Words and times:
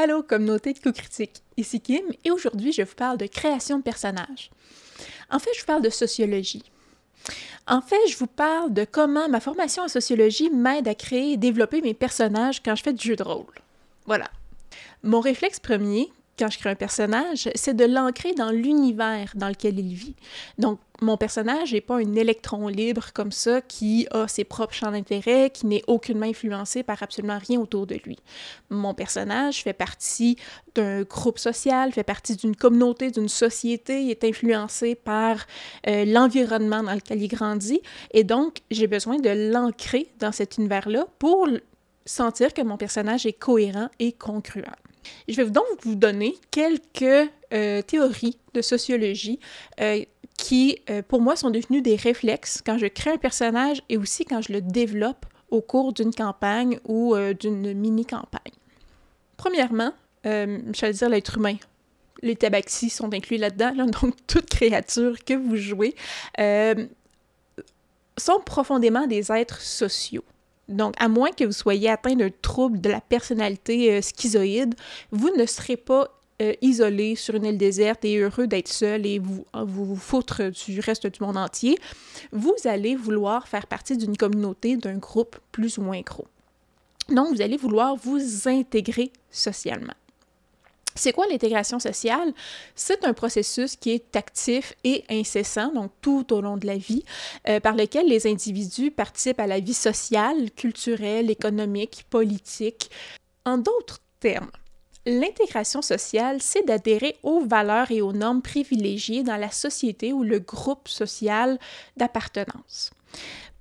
Allô 0.00 0.22
communauté 0.22 0.74
de 0.74 0.78
co-critique, 0.78 1.42
ici 1.56 1.80
Kim 1.80 2.04
et 2.24 2.30
aujourd'hui 2.30 2.70
je 2.70 2.82
vous 2.82 2.94
parle 2.94 3.18
de 3.18 3.26
création 3.26 3.78
de 3.78 3.82
personnages. 3.82 4.48
En 5.28 5.40
fait, 5.40 5.50
je 5.54 5.58
vous 5.58 5.66
parle 5.66 5.82
de 5.82 5.90
sociologie. 5.90 6.62
En 7.66 7.80
fait, 7.80 8.06
je 8.08 8.16
vous 8.16 8.28
parle 8.28 8.72
de 8.72 8.84
comment 8.84 9.28
ma 9.28 9.40
formation 9.40 9.82
en 9.82 9.88
sociologie 9.88 10.50
m'aide 10.50 10.86
à 10.86 10.94
créer 10.94 11.32
et 11.32 11.36
développer 11.36 11.82
mes 11.82 11.94
personnages 11.94 12.62
quand 12.62 12.76
je 12.76 12.84
fais 12.84 12.92
du 12.92 13.08
jeu 13.08 13.16
de 13.16 13.24
rôle. 13.24 13.52
Voilà. 14.06 14.30
Mon 15.02 15.18
réflexe 15.18 15.58
premier, 15.58 16.08
quand 16.38 16.48
je 16.48 16.60
crée 16.60 16.70
un 16.70 16.76
personnage, 16.76 17.48
c'est 17.56 17.74
de 17.74 17.84
l'ancrer 17.84 18.34
dans 18.34 18.52
l'univers 18.52 19.32
dans 19.34 19.48
lequel 19.48 19.80
il 19.80 19.94
vit. 19.94 20.14
Donc, 20.58 20.78
mon 21.00 21.16
personnage 21.16 21.72
n'est 21.72 21.80
pas 21.80 21.96
un 21.96 22.14
électron 22.14 22.68
libre 22.68 23.12
comme 23.14 23.30
ça 23.30 23.60
qui 23.60 24.08
a 24.10 24.26
ses 24.26 24.44
propres 24.44 24.74
champs 24.74 24.90
d'intérêt, 24.90 25.50
qui 25.50 25.66
n'est 25.66 25.82
aucunement 25.86 26.26
influencé 26.26 26.82
par 26.82 27.02
absolument 27.02 27.38
rien 27.38 27.60
autour 27.60 27.86
de 27.86 27.96
lui. 28.04 28.18
Mon 28.70 28.94
personnage 28.94 29.62
fait 29.62 29.72
partie 29.72 30.36
d'un 30.74 31.02
groupe 31.02 31.38
social, 31.38 31.92
fait 31.92 32.02
partie 32.02 32.36
d'une 32.36 32.56
communauté, 32.56 33.10
d'une 33.10 33.28
société, 33.28 34.10
est 34.10 34.24
influencé 34.24 34.94
par 34.94 35.46
euh, 35.86 36.04
l'environnement 36.04 36.82
dans 36.82 36.94
lequel 36.94 37.22
il 37.22 37.28
grandit, 37.28 37.80
et 38.12 38.24
donc 38.24 38.58
j'ai 38.70 38.86
besoin 38.86 39.18
de 39.18 39.52
l'ancrer 39.52 40.08
dans 40.18 40.32
cet 40.32 40.58
univers-là 40.58 41.06
pour 41.18 41.48
sentir 42.04 42.54
que 42.54 42.62
mon 42.62 42.76
personnage 42.76 43.26
est 43.26 43.34
cohérent 43.34 43.88
et 43.98 44.12
congruent. 44.12 44.64
Je 45.28 45.36
vais 45.36 45.50
donc 45.50 45.64
vous 45.82 45.94
donner 45.94 46.34
quelques 46.50 47.30
euh, 47.52 47.82
théories 47.82 48.38
de 48.54 48.62
sociologie 48.62 49.38
euh, 49.80 50.04
qui, 50.38 50.78
euh, 50.88 51.02
pour 51.02 51.20
moi, 51.20 51.36
sont 51.36 51.50
devenues 51.50 51.82
des 51.82 51.96
réflexes 51.96 52.62
quand 52.64 52.78
je 52.78 52.86
crée 52.86 53.10
un 53.10 53.18
personnage 53.18 53.82
et 53.90 53.98
aussi 53.98 54.24
quand 54.24 54.40
je 54.40 54.54
le 54.54 54.62
développe 54.62 55.26
au 55.50 55.60
cours 55.60 55.92
d'une 55.92 56.14
campagne 56.14 56.78
ou 56.86 57.16
d'une 57.40 57.72
mini-campagne. 57.72 58.52
Premièrement, 59.38 59.92
je 60.24 60.80
vais 60.80 60.92
dire 60.92 61.08
l'être 61.08 61.38
humain. 61.38 61.56
Les 62.20 62.36
tabaxis 62.36 62.90
sont 62.90 63.14
inclus 63.14 63.38
là-dedans, 63.38 63.86
donc 63.86 64.14
toute 64.26 64.50
créature 64.50 65.24
que 65.24 65.32
vous 65.32 65.56
jouez 65.56 65.94
sont 68.18 68.40
profondément 68.40 69.06
des 69.06 69.32
êtres 69.32 69.60
sociaux. 69.60 70.24
Donc, 70.68 70.94
à 70.98 71.08
moins 71.08 71.30
que 71.30 71.44
vous 71.44 71.52
soyez 71.52 71.88
atteint 71.88 72.14
d'un 72.14 72.28
trouble 72.42 72.80
de 72.80 72.90
la 72.90 73.00
personnalité 73.00 73.92
euh, 73.92 74.02
schizoïde, 74.02 74.74
vous 75.10 75.30
ne 75.34 75.46
serez 75.46 75.78
pas 75.78 76.17
euh, 76.40 76.54
isolé 76.62 77.16
sur 77.16 77.34
une 77.34 77.44
île 77.44 77.58
déserte 77.58 78.04
et 78.04 78.18
heureux 78.18 78.46
d'être 78.46 78.68
seul 78.68 79.06
et 79.06 79.18
vous, 79.18 79.44
vous 79.54 79.84
vous 79.84 79.96
foutre 79.96 80.42
du 80.50 80.80
reste 80.80 81.06
du 81.06 81.22
monde 81.22 81.36
entier. 81.36 81.78
Vous 82.32 82.54
allez 82.64 82.94
vouloir 82.94 83.48
faire 83.48 83.66
partie 83.66 83.96
d'une 83.96 84.16
communauté, 84.16 84.76
d'un 84.76 84.98
groupe 84.98 85.36
plus 85.50 85.78
ou 85.78 85.82
moins 85.82 86.00
gros. 86.00 86.26
Donc, 87.08 87.34
vous 87.34 87.42
allez 87.42 87.56
vouloir 87.56 87.96
vous 87.96 88.48
intégrer 88.48 89.10
socialement. 89.30 89.94
C'est 90.98 91.12
quoi 91.12 91.26
l'intégration 91.28 91.78
sociale? 91.78 92.32
C'est 92.74 93.04
un 93.04 93.14
processus 93.14 93.76
qui 93.76 93.90
est 93.90 94.16
actif 94.16 94.74
et 94.82 95.04
incessant, 95.08 95.72
donc 95.72 95.92
tout 96.00 96.32
au 96.32 96.40
long 96.40 96.56
de 96.56 96.66
la 96.66 96.76
vie, 96.76 97.04
euh, 97.48 97.60
par 97.60 97.76
lequel 97.76 98.08
les 98.08 98.26
individus 98.26 98.90
participent 98.90 99.38
à 99.38 99.46
la 99.46 99.60
vie 99.60 99.74
sociale, 99.74 100.50
culturelle, 100.50 101.30
économique, 101.30 102.04
politique. 102.10 102.90
En 103.44 103.58
d'autres 103.58 104.00
termes, 104.18 104.50
l'intégration 105.08 105.82
sociale, 105.82 106.40
c'est 106.40 106.66
d'adhérer 106.66 107.16
aux 107.22 107.40
valeurs 107.40 107.90
et 107.90 108.02
aux 108.02 108.12
normes 108.12 108.42
privilégiées 108.42 109.22
dans 109.22 109.36
la 109.36 109.50
société 109.50 110.12
ou 110.12 110.22
le 110.22 110.38
groupe 110.38 110.88
social 110.88 111.58
d'appartenance. 111.96 112.90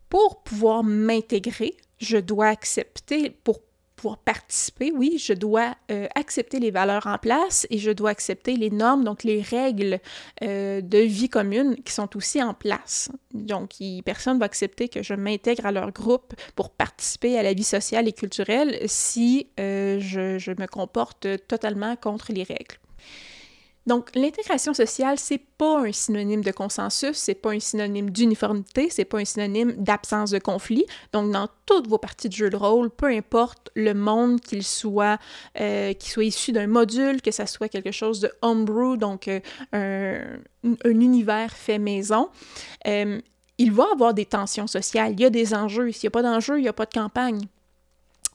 Pour 0.10 0.44
pouvoir 0.44 0.84
m'intégrer, 0.84 1.76
je 2.00 2.18
dois 2.18 2.48
accepter, 2.48 3.30
pour 3.30 3.62
pouvoir 3.98 4.18
participer, 4.20 4.94
oui, 4.96 5.18
je 5.18 5.34
dois 5.34 5.76
euh, 5.92 6.08
accepter 6.16 6.60
les 6.60 6.72
valeurs 6.72 7.08
en 7.08 7.18
place 7.18 7.68
et 7.70 7.80
je 7.80 7.92
dois 7.92 8.12
accepter 8.12 8.56
les 8.56 8.70
normes, 8.70 9.04
donc 9.04 9.24
les 9.24 9.42
règles 9.42 10.00
euh, 10.44 10.82
de 10.82 11.00
vie 11.00 11.30
commune 11.30 11.76
qui 11.84 11.92
sont 11.92 12.16
aussi 12.16 12.42
en 12.42 12.54
place. 12.54 13.10
Donc, 13.34 13.72
personne 14.06 14.36
ne 14.36 14.40
va 14.40 14.46
accepter 14.46 14.88
que 14.88 15.04
je 15.04 15.16
m'intègre 15.16 15.66
à 15.66 15.72
leur 15.72 15.92
groupe 15.92 16.34
pour 16.56 16.70
participer 16.70 17.38
à 17.38 17.44
la 17.44 17.54
vie 17.54 17.64
sociale 17.64 18.08
et 18.08 18.14
culturelle 18.14 18.78
si 18.86 19.48
euh, 19.60 20.00
je 20.00 20.52
me 20.52 20.68
comporte 20.68 21.28
totalement 21.48 21.96
contre 21.96 22.32
les 22.32 22.44
règles. 22.44 22.78
Donc, 23.88 24.10
l'intégration 24.16 24.74
sociale, 24.74 25.18
c'est 25.18 25.42
pas 25.58 25.80
un 25.80 25.94
synonyme 25.94 26.44
de 26.44 26.52
consensus, 26.52 27.16
c'est 27.16 27.36
pas 27.36 27.52
un 27.52 27.60
synonyme 27.60 28.10
d'uniformité, 28.10 28.90
c'est 28.90 29.06
pas 29.06 29.20
un 29.20 29.26
synonyme 29.26 29.74
d'absence 29.78 30.30
de 30.30 30.40
conflit. 30.40 30.86
Donc, 31.14 31.32
dans 31.32 31.48
toutes 31.66 31.88
vos 31.88 31.98
parties 31.98 32.28
de 32.28 32.34
jeu 32.34 32.50
de 32.50 32.58
rôle, 32.58 32.90
peu 32.90 33.08
importe 33.08 33.72
le 33.76 33.94
monde 33.94 34.42
qu'il 34.42 34.64
soit, 34.64 35.20
euh, 35.62 35.94
soit 36.00 36.26
issu 36.26 36.52
d'un 36.52 36.68
module, 36.68 37.22
que 37.22 37.32
ça 37.32 37.46
soit 37.46 37.70
quelque 37.70 37.92
chose 37.92 38.20
de 38.20 38.32
homebrew, 38.42 38.98
donc 38.98 39.30
euh, 39.30 40.38
un, 40.64 40.78
univers 40.84 41.54
fait 41.54 41.80
maison, 41.80 42.30
euh, 42.88 43.22
il 43.58 43.72
va 43.72 43.86
avoir 43.94 44.14
des 44.14 44.26
tensions 44.26 44.68
sociales. 44.68 45.14
Il 45.14 45.22
y 45.22 45.26
a 45.26 45.30
des 45.30 45.54
enjeux. 45.54 45.94
S'il 45.94 46.08
n'y 46.08 46.10
a 46.10 46.12
pas 46.12 46.24
d'enjeux, 46.24 46.60
il 46.60 46.64
n'y 46.64 46.68
a 46.68 46.74
pas 46.74 46.86
de 46.86 46.94
campagne. 46.94 47.40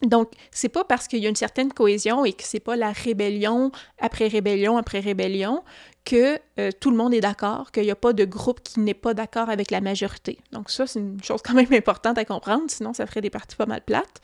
Donc, 0.03 0.33
c'est 0.51 0.69
pas 0.69 0.85
parce 0.85 1.07
qu'il 1.07 1.21
y 1.21 1.27
a 1.27 1.29
une 1.29 1.37
certaine 1.37 1.73
cohésion 1.73 2.25
et 2.25 2.33
que 2.33 2.43
c'est 2.43 2.61
pas 2.61 2.75
la 2.75 2.91
rébellion 2.91 3.71
après 4.01 4.27
rébellion 4.27 4.77
après 4.77 4.99
rébellion 5.01 5.63
que 6.05 6.41
euh, 6.59 6.71
tout 6.81 6.91
le 6.91 6.97
monde 6.97 7.15
est 7.15 7.21
d'accord, 7.21 7.71
qu'il 7.71 7.85
n'y 7.85 7.91
a 7.93 7.97
pas 7.97 8.13
de 8.13 8.25
groupe 8.25 8.61
qui 8.63 8.81
n'est 8.81 8.95
pas 8.95 9.15
d'accord 9.15 9.49
avec 9.49 9.71
la 9.71 9.81
majorité. 9.81 10.39
Donc 10.51 10.71
ça, 10.71 10.89
c'est 10.89 10.99
une 10.99 11.23
chose 11.23 11.41
quand 11.43 11.55
même 11.55 11.73
importante 11.73 12.19
à 12.19 12.25
comprendre, 12.25 12.65
sinon 12.69 12.93
ça 12.93 13.07
ferait 13.07 13.21
des 13.21 13.31
parties 13.31 13.55
pas 13.55 13.67
mal 13.67 13.83
plates. 13.83 14.21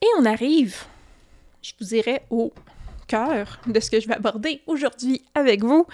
Et 0.00 0.06
on 0.18 0.24
arrive, 0.24 0.84
je 1.62 1.72
vous 1.80 1.86
dirais, 1.86 2.22
au 2.30 2.52
cœur 3.08 3.60
de 3.66 3.80
ce 3.80 3.90
que 3.90 3.98
je 3.98 4.06
vais 4.06 4.14
aborder 4.14 4.62
aujourd'hui 4.68 5.24
avec 5.34 5.64
vous, 5.64 5.84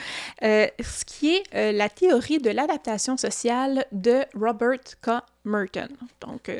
euh, 0.42 0.66
ce 0.80 1.06
qui 1.06 1.34
est 1.34 1.42
euh, 1.54 1.72
la 1.72 1.88
théorie 1.88 2.38
de 2.38 2.50
l'adaptation 2.50 3.16
sociale 3.16 3.86
de 3.92 4.20
Robert 4.34 5.00
K. 5.00 5.22
Merton. 5.44 5.88
Donc, 6.20 6.50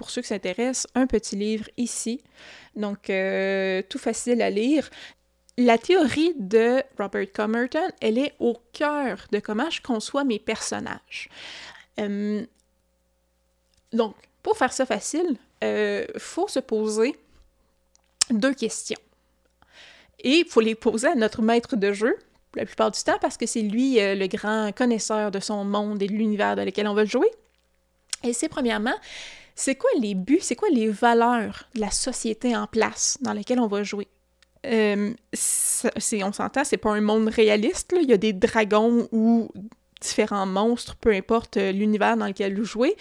pour 0.00 0.08
ceux 0.08 0.22
qui 0.22 0.28
s'intéressent, 0.28 0.86
un 0.94 1.06
petit 1.06 1.36
livre 1.36 1.68
ici. 1.76 2.22
Donc, 2.74 3.10
euh, 3.10 3.82
tout 3.86 3.98
facile 3.98 4.40
à 4.40 4.48
lire. 4.48 4.88
La 5.58 5.76
théorie 5.76 6.32
de 6.38 6.82
Robert 6.98 7.30
Comerton, 7.30 7.86
elle 8.00 8.16
est 8.16 8.32
au 8.38 8.56
cœur 8.72 9.26
de 9.30 9.40
comment 9.40 9.68
je 9.68 9.82
conçois 9.82 10.24
mes 10.24 10.38
personnages. 10.38 11.28
Euh, 12.00 12.42
donc, 13.92 14.14
pour 14.42 14.56
faire 14.56 14.72
ça 14.72 14.86
facile, 14.86 15.36
il 15.60 15.66
euh, 15.66 16.06
faut 16.16 16.48
se 16.48 16.60
poser 16.60 17.14
deux 18.30 18.54
questions. 18.54 19.00
Et 20.20 20.38
il 20.38 20.46
faut 20.46 20.62
les 20.62 20.76
poser 20.76 21.08
à 21.08 21.14
notre 21.14 21.42
maître 21.42 21.76
de 21.76 21.92
jeu, 21.92 22.16
la 22.54 22.64
plupart 22.64 22.90
du 22.90 23.00
temps, 23.00 23.18
parce 23.20 23.36
que 23.36 23.44
c'est 23.44 23.60
lui 23.60 23.96
le 23.96 24.26
grand 24.28 24.74
connaisseur 24.74 25.30
de 25.30 25.40
son 25.40 25.62
monde 25.66 26.02
et 26.02 26.06
de 26.06 26.14
l'univers 26.14 26.56
dans 26.56 26.64
lequel 26.64 26.88
on 26.88 26.94
va 26.94 27.04
jouer. 27.04 27.30
Et 28.22 28.32
c'est 28.32 28.48
premièrement, 28.48 28.96
c'est 29.60 29.74
quoi 29.74 29.90
les 30.00 30.14
buts, 30.14 30.38
c'est 30.40 30.56
quoi 30.56 30.70
les 30.70 30.88
valeurs 30.88 31.68
de 31.74 31.80
la 31.80 31.90
société 31.90 32.56
en 32.56 32.66
place 32.66 33.18
dans 33.20 33.34
laquelle 33.34 33.60
on 33.60 33.66
va 33.66 33.82
jouer? 33.82 34.08
Euh, 34.66 35.12
on 35.34 36.32
s'entend, 36.32 36.64
c'est 36.64 36.78
pas 36.78 36.92
un 36.92 37.00
monde 37.02 37.28
réaliste, 37.28 37.94
il 38.00 38.08
y 38.08 38.12
a 38.12 38.16
des 38.16 38.32
dragons 38.32 39.06
ou 39.12 39.50
différents 40.00 40.46
monstres, 40.46 40.96
peu 40.96 41.12
importe 41.12 41.58
euh, 41.58 41.72
l'univers 41.72 42.16
dans 42.16 42.26
lequel 42.26 42.56
vous 42.56 42.64
jouez. 42.64 42.96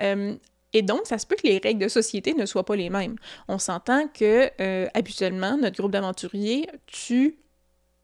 Euh, 0.00 0.34
et 0.74 0.82
donc, 0.82 1.00
ça 1.04 1.16
se 1.18 1.26
peut 1.26 1.36
que 1.36 1.46
les 1.46 1.58
règles 1.58 1.82
de 1.82 1.88
société 1.88 2.34
ne 2.34 2.44
soient 2.46 2.64
pas 2.64 2.76
les 2.76 2.90
mêmes. 2.90 3.16
On 3.48 3.58
s'entend 3.58 4.08
que, 4.08 4.50
habituellement, 4.96 5.58
notre 5.58 5.76
groupe 5.76 5.92
d'aventuriers 5.92 6.66
tue 6.86 7.36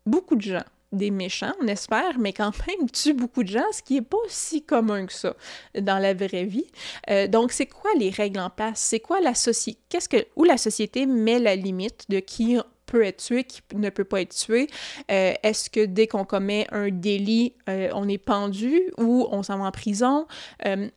beaucoup 0.05 0.37
de 0.37 0.43
gens 0.43 0.65
des 0.93 1.11
méchants, 1.11 1.53
on 1.61 1.67
espère, 1.67 2.19
mais 2.19 2.33
quand 2.33 2.53
même 2.67 2.91
tue 2.91 3.13
beaucoup 3.13 3.43
de 3.43 3.49
gens, 3.49 3.65
ce 3.73 3.83
qui 3.83 3.95
n'est 3.95 4.03
pas 4.03 4.17
si 4.29 4.63
commun 4.63 5.07
que 5.07 5.13
ça 5.13 5.37
dans 5.79 5.99
la 5.99 6.15
vraie 6.15 6.45
vie. 6.45 6.67
Euh, 7.11 7.27
donc, 7.27 7.53
c'est 7.53 7.67
quoi 7.67 7.91
les 7.99 8.11
règles 8.11 8.41
en 8.41 8.51
place? 8.51 8.81
C'est 8.81 9.01
quoi 9.01 9.21
la 9.21 9.35
société? 9.35 9.79
Qu'est-ce 9.89 10.09
que... 10.09 10.27
Où 10.37 10.45
la 10.45 10.57
société 10.57 11.07
met 11.07 11.39
la 11.39 11.57
limite 11.57 12.07
de 12.09 12.21
qui 12.21 12.59
peut 12.87 13.05
être 13.05 13.23
tué, 13.23 13.45
qui 13.45 13.61
ne 13.75 13.91
peut 13.91 14.05
pas 14.05 14.23
être 14.23 14.35
tué? 14.35 14.69
Euh, 15.11 15.35
est-ce 15.43 15.69
que 15.69 15.85
dès 15.85 16.07
qu'on 16.07 16.25
commet 16.25 16.67
un 16.73 16.89
délit, 16.91 17.53
euh, 17.69 17.91
on 17.95 18.09
est 18.09 18.19
pendu 18.19 18.81
ou 18.97 19.29
on 19.31 19.43
s'en 19.43 19.59
va 19.59 19.65
en 19.67 19.71
prison? 19.71 20.27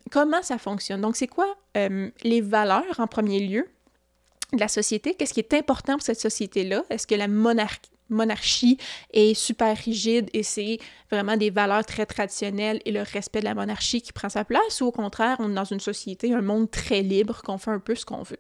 comment 0.10 0.42
ça 0.42 0.58
fonctionne? 0.58 1.02
Donc, 1.02 1.16
c'est 1.16 1.28
quoi 1.28 1.56
les 1.76 2.42
valeurs 2.42 3.00
en 3.00 3.08
premier 3.08 3.40
lieu? 3.40 3.68
de 4.54 4.60
la 4.60 4.68
société, 4.68 5.14
qu'est-ce 5.14 5.34
qui 5.34 5.40
est 5.40 5.54
important 5.54 5.94
pour 5.94 6.02
cette 6.02 6.20
société-là? 6.20 6.84
Est-ce 6.90 7.08
que 7.08 7.16
la 7.16 7.28
monarchie, 7.28 7.80
monarchie 8.12 8.78
est 9.14 9.34
super 9.34 9.76
rigide 9.78 10.30
et 10.34 10.44
c'est 10.44 10.78
vraiment 11.10 11.38
des 11.38 11.50
valeurs 11.50 11.86
très 11.86 12.06
traditionnelles 12.06 12.82
et 12.86 12.92
le 12.92 13.02
respect 13.02 13.40
de 13.40 13.46
la 13.46 13.56
monarchie 13.56 14.02
qui 14.02 14.14
prend 14.14 14.30
sa 14.30 14.46
place 14.46 14.82
ou 14.82 14.86
au 14.86 14.92
contraire, 14.92 15.38
on 15.40 15.52
est 15.52 15.56
dans 15.56 15.66
une 15.66 15.80
société, 15.80 16.34
un 16.34 16.42
monde 16.42 16.70
très 16.70 17.02
libre 17.02 17.42
qu'on 17.44 17.58
fait 17.58 17.72
un 17.72 17.80
peu 17.80 17.96
ce 17.96 18.06
qu'on 18.06 18.24
veut. 18.24 18.40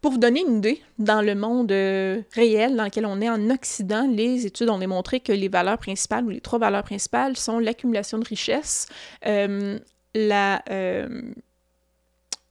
Pour 0.00 0.12
vous 0.12 0.18
donner 0.18 0.40
une 0.40 0.58
idée, 0.58 0.82
dans 0.98 1.20
le 1.20 1.34
monde 1.34 1.70
euh, 1.72 2.22
réel 2.32 2.74
dans 2.74 2.84
lequel 2.84 3.04
on 3.04 3.20
est 3.20 3.28
en 3.28 3.50
Occident, 3.50 4.08
les 4.10 4.46
études 4.46 4.70
ont 4.70 4.78
démontré 4.78 5.20
que 5.20 5.32
les 5.32 5.48
valeurs 5.48 5.76
principales 5.76 6.24
ou 6.24 6.30
les 6.30 6.40
trois 6.40 6.58
valeurs 6.58 6.84
principales 6.84 7.36
sont 7.36 7.58
l'accumulation 7.58 8.16
de 8.18 8.24
richesses, 8.24 8.86
euh, 9.26 9.78
la, 10.14 10.62
euh, 10.70 11.20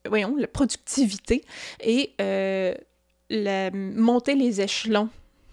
voyons, 0.08 0.36
la 0.36 0.48
productivité 0.48 1.44
et 1.84 2.12
monter 3.32 4.36
les 4.36 4.62
échelons 4.62 5.10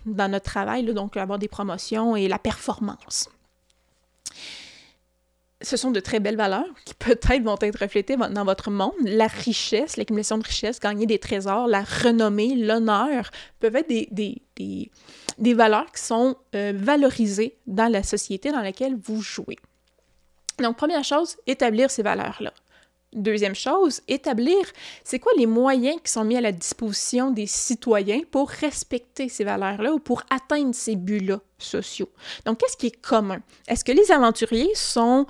dans 0.06 0.30
notre 0.30 0.46
travail, 0.46 0.84
donc 0.84 1.16
avoir 1.16 1.38
des 1.38 1.48
promotions 1.48 2.16
et 2.16 2.28
la 2.28 2.38
performance. 2.38 3.28
Ce 5.62 5.76
sont 5.76 5.90
de 5.90 6.00
très 6.00 6.20
belles 6.20 6.36
valeurs 6.36 6.66
qui 6.84 6.94
peut-être 6.98 7.42
vont 7.42 7.56
être 7.60 7.80
reflétées 7.80 8.16
dans 8.16 8.44
votre 8.44 8.70
monde. 8.70 8.92
La 9.02 9.26
richesse, 9.26 9.96
l'accumulation 9.96 10.38
de 10.38 10.44
richesse, 10.44 10.80
gagner 10.80 11.06
des 11.06 11.18
trésors, 11.18 11.66
la 11.66 11.82
renommée, 11.82 12.54
l'honneur 12.54 13.30
peuvent 13.58 13.76
être 13.76 13.88
des, 13.88 15.54
valeurs 15.54 15.90
qui 15.92 16.02
sont 16.02 16.36
euh, 16.54 16.72
valorisées 16.74 17.56
dans 17.66 17.90
la 17.90 18.02
société 18.02 18.52
dans 18.52 18.62
laquelle 18.62 18.96
vous 18.96 19.22
jouez. 19.22 19.56
Donc, 20.58 20.76
première 20.76 21.04
chose, 21.04 21.36
établir 21.46 21.90
ces 21.90 22.02
valeurs-là. 22.02 22.52
Deuxième 23.12 23.54
chose, 23.54 24.02
établir 24.08 24.58
c'est 25.04 25.18
quoi 25.18 25.32
les 25.38 25.46
moyens 25.46 25.96
qui 26.04 26.10
sont 26.10 26.24
mis 26.24 26.36
à 26.36 26.40
la 26.40 26.52
disposition 26.52 27.30
des 27.30 27.46
citoyens 27.46 28.20
pour 28.30 28.50
respecter 28.50 29.28
ces 29.28 29.44
valeurs-là 29.44 29.92
ou 29.92 29.98
pour 29.98 30.22
atteindre 30.28 30.74
ces 30.74 30.96
buts-là 30.96 31.40
sociaux. 31.58 32.10
Donc, 32.44 32.58
qu'est-ce 32.58 32.76
qui 32.76 32.88
est 32.88 33.00
commun? 33.00 33.40
Est-ce 33.68 33.84
que 33.84 33.92
les 33.92 34.10
aventuriers 34.10 34.74
sont 34.74 35.26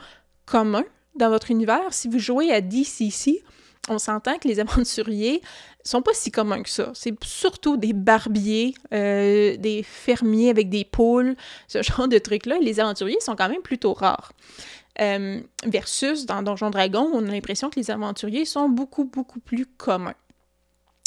communs 0.46 0.86
dans 1.14 1.28
votre 1.28 1.50
univers? 1.50 1.92
Si 1.92 2.08
vous 2.08 2.18
jouez 2.18 2.50
à 2.50 2.60
DCC, 2.60 3.44
on 3.88 3.98
s'entend 3.98 4.38
que 4.38 4.48
les 4.48 4.58
aventuriers 4.60 5.42
sont 5.84 6.02
pas 6.02 6.14
si 6.14 6.30
communs 6.30 6.62
que 6.62 6.70
ça. 6.70 6.90
C'est 6.94 7.14
surtout 7.22 7.76
des 7.76 7.92
barbiers, 7.92 8.74
euh, 8.92 9.56
des 9.56 9.82
fermiers 9.82 10.50
avec 10.50 10.68
des 10.68 10.84
poules, 10.84 11.36
ce 11.68 11.82
genre 11.82 12.08
de 12.08 12.18
trucs-là. 12.18 12.58
Les 12.60 12.80
aventuriers 12.80 13.20
sont 13.20 13.36
quand 13.36 13.48
même 13.48 13.62
plutôt 13.62 13.92
rares. 13.92 14.32
Euh, 15.00 15.40
versus 15.64 16.26
dans 16.26 16.42
Donjon 16.42 16.70
Dragon, 16.70 17.10
on 17.12 17.26
a 17.26 17.30
l'impression 17.30 17.70
que 17.70 17.78
les 17.78 17.90
aventuriers 17.90 18.44
sont 18.44 18.68
beaucoup, 18.68 19.04
beaucoup 19.04 19.40
plus 19.40 19.66
communs. 19.66 20.14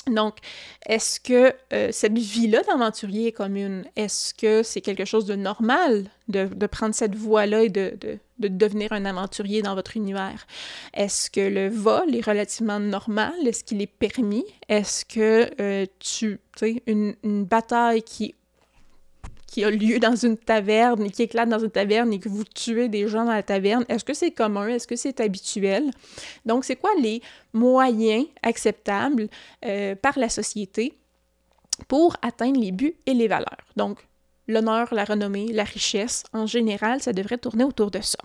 Donc, 0.07 0.37
est-ce 0.85 1.19
que 1.19 1.53
euh, 1.73 1.89
cette 1.91 2.17
vie-là 2.17 2.63
d'aventurier 2.63 3.27
est 3.27 3.31
commune? 3.31 3.85
Est-ce 3.95 4.33
que 4.33 4.63
c'est 4.63 4.81
quelque 4.81 5.05
chose 5.05 5.25
de 5.25 5.35
normal 5.35 6.09
de, 6.27 6.45
prendre 6.67 6.95
cette 6.95 7.15
voie-là 7.15 7.63
et 7.63 7.69
de, 7.69 8.19
devenir 8.39 8.91
un 8.91 9.05
aventurier 9.05 9.61
dans 9.61 9.75
votre 9.75 9.97
univers? 9.97 10.47
Est-ce 10.93 11.29
que 11.29 11.41
le 11.41 11.69
vol 11.69 12.15
est 12.15 12.25
relativement 12.25 12.79
normal? 12.79 13.33
Est-ce 13.45 13.63
qu'il 13.63 13.81
est 13.81 13.87
permis? 13.87 14.45
Est-ce 14.67 15.05
que 15.05 15.49
euh, 15.61 15.85
tu, 15.99 16.39
sais, 16.55 16.81
une, 16.87 17.15
une 17.23 17.45
bataille 17.45 18.03
qui 18.03 18.35
qui 19.49 19.63
a 19.63 19.69
lieu 19.69 19.99
dans 19.99 20.15
une 20.15 20.37
taverne, 20.37 21.09
qui 21.09 21.23
éclate 21.23 21.49
dans 21.49 21.59
une 21.59 21.71
taverne 21.71 22.13
et 22.13 22.19
que 22.19 22.29
vous 22.29 22.43
tuez 22.43 22.89
des 22.89 23.07
gens 23.07 23.25
dans 23.25 23.33
la 23.33 23.43
taverne, 23.43 23.85
est-ce 23.89 24.05
que 24.05 24.13
c'est 24.13 24.31
commun? 24.31 24.67
Est-ce 24.67 24.87
que 24.87 24.95
c'est 24.95 25.19
habituel? 25.19 25.91
Donc, 26.45 26.65
c'est 26.65 26.75
quoi 26.75 26.91
les 26.99 27.21
moyens 27.53 28.25
acceptables 28.43 29.27
euh, 29.65 29.95
par 29.95 30.17
la 30.19 30.29
société 30.29 30.93
pour 31.87 32.15
atteindre 32.21 32.59
les 32.59 32.71
buts 32.71 32.95
et 33.05 33.13
les 33.13 33.27
valeurs? 33.27 33.67
Donc, 33.75 33.99
l'honneur, 34.47 34.93
la 34.93 35.05
renommée, 35.05 35.47
la 35.47 35.63
richesse, 35.63 36.23
en 36.33 36.45
général, 36.45 37.01
ça 37.01 37.13
devrait 37.13 37.37
tourner 37.37 37.63
autour 37.63 37.91
de 37.91 38.01
ça. 38.01 38.19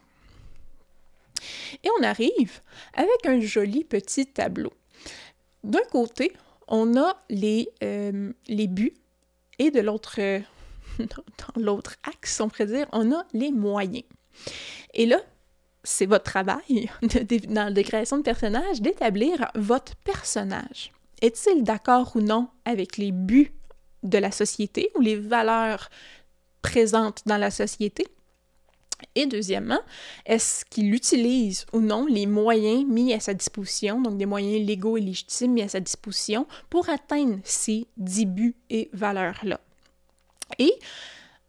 Et 1.83 1.89
on 1.99 2.03
arrive 2.03 2.61
avec 2.95 3.27
un 3.27 3.41
joli 3.41 3.85
petit 3.85 4.27
tableau. 4.27 4.73
D'un 5.63 5.85
côté, 5.91 6.33
on 6.69 6.97
a 6.97 7.17
les, 7.29 7.69
euh, 7.83 8.33
les 8.49 8.67
buts 8.67 8.95
et 9.59 9.71
de 9.71 9.81
l'autre 9.81 10.19
dans 10.99 11.63
l'autre 11.63 11.97
axe, 12.05 12.41
on 12.41 12.49
pourrait 12.49 12.67
dire, 12.67 12.87
on 12.93 13.13
a 13.13 13.25
les 13.33 13.53
moyens. 13.53 14.05
Et 14.95 15.07
là, 15.07 15.19
c'est 15.83 16.07
votre 16.07 16.25
travail 16.25 16.91
dans 17.49 17.75
la 17.75 17.83
création 17.83 18.19
de 18.19 18.23
personnage 18.23 18.81
d'établir 18.81 19.51
votre 19.55 19.95
personnage. 19.97 20.93
Est-il 21.21 21.63
d'accord 21.63 22.13
ou 22.17 22.21
non 22.21 22.49
avec 22.65 22.97
les 22.97 23.13
buts 23.13 23.53
de 24.03 24.19
la 24.19 24.31
société 24.31 24.91
ou 24.97 25.01
les 25.01 25.17
valeurs 25.17 25.91
présentes 26.63 27.23
dans 27.27 27.39
la 27.39 27.51
société? 27.51 28.07
Et 29.15 29.27
deuxièmement, 29.27 29.81
est-ce 30.25 30.65
qu'il 30.65 30.95
utilise 30.95 31.67
ou 31.73 31.81
non 31.81 32.07
les 32.07 32.27
moyens 32.27 32.85
mis 32.87 33.13
à 33.13 33.21
sa 33.21 33.35
disposition, 33.35 34.01
donc 34.01 34.17
des 34.17 34.27
moyens 34.27 34.67
légaux 34.67 34.97
et 34.97 35.01
légitimes 35.01 35.53
mis 35.53 35.63
à 35.63 35.69
sa 35.69 35.81
disposition 35.81 36.47
pour 36.71 36.89
atteindre 36.89 37.39
ces 37.45 37.87
dix 37.97 38.27
buts 38.27 38.57
et 38.71 38.89
valeurs-là? 38.93 39.61
Et 40.59 40.73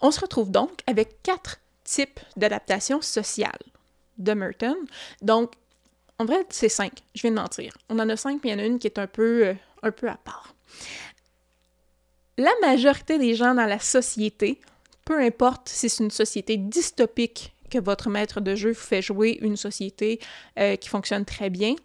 on 0.01 0.11
se 0.11 0.19
retrouve 0.19 0.51
donc 0.51 0.81
avec 0.87 1.21
quatre 1.23 1.57
types 1.83 2.19
d'adaptation 2.35 3.01
sociale 3.01 3.59
de 4.17 4.33
Merton. 4.33 4.75
Donc, 5.21 5.53
en 6.19 6.25
vrai, 6.25 6.45
c'est 6.49 6.69
cinq. 6.69 7.03
Je 7.13 7.21
viens 7.21 7.31
de 7.31 7.35
mentir. 7.35 7.73
On 7.89 7.99
en 7.99 8.09
a 8.09 8.17
cinq, 8.17 8.41
mais 8.43 8.51
il 8.51 8.53
y 8.53 8.55
en 8.55 8.59
a 8.59 8.65
une 8.65 8.79
qui 8.79 8.87
est 8.87 8.99
un 8.99 9.07
peu, 9.07 9.47
euh, 9.47 9.53
un 9.83 9.91
peu 9.91 10.07
à 10.07 10.15
part. 10.15 10.55
La 12.37 12.51
majorité 12.61 13.17
des 13.17 13.35
gens 13.35 13.53
dans 13.53 13.65
la 13.65 13.79
société, 13.79 14.59
peu 15.05 15.21
importe 15.21 15.69
si 15.69 15.89
c'est 15.89 16.03
une 16.03 16.11
société 16.11 16.57
dystopique 16.57 17.53
que 17.69 17.77
votre 17.77 18.09
maître 18.09 18.41
de 18.41 18.55
jeu 18.55 18.71
vous 18.71 18.79
fait 18.79 19.01
jouer, 19.01 19.37
une 19.41 19.57
société 19.57 20.19
euh, 20.59 20.75
qui 20.75 20.89
fonctionne 20.89 21.25
très 21.25 21.49
bien, 21.49 21.75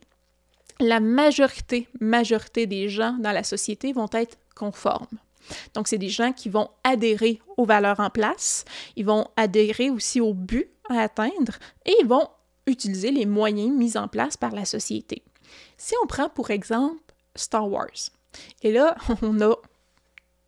la 0.80 1.00
majorité, 1.00 1.88
majorité 2.00 2.66
des 2.66 2.88
gens 2.88 3.16
dans 3.20 3.32
la 3.32 3.44
société 3.44 3.92
vont 3.92 4.08
être 4.12 4.38
conformes. 4.54 5.18
Donc, 5.74 5.88
c'est 5.88 5.98
des 5.98 6.08
gens 6.08 6.32
qui 6.32 6.48
vont 6.48 6.68
adhérer 6.84 7.40
aux 7.56 7.64
valeurs 7.64 8.00
en 8.00 8.10
place, 8.10 8.64
ils 8.96 9.04
vont 9.04 9.26
adhérer 9.36 9.90
aussi 9.90 10.20
au 10.20 10.34
but 10.34 10.70
à 10.88 11.00
atteindre 11.02 11.58
et 11.84 11.94
ils 12.00 12.06
vont 12.06 12.28
utiliser 12.66 13.10
les 13.10 13.26
moyens 13.26 13.74
mis 13.76 13.96
en 13.96 14.08
place 14.08 14.36
par 14.36 14.52
la 14.52 14.64
société. 14.64 15.22
Si 15.76 15.94
on 16.02 16.06
prend 16.06 16.28
pour 16.28 16.50
exemple 16.50 17.00
Star 17.34 17.68
Wars, 17.68 18.10
et 18.62 18.72
là, 18.72 18.96
on 19.22 19.40
a, 19.40 19.54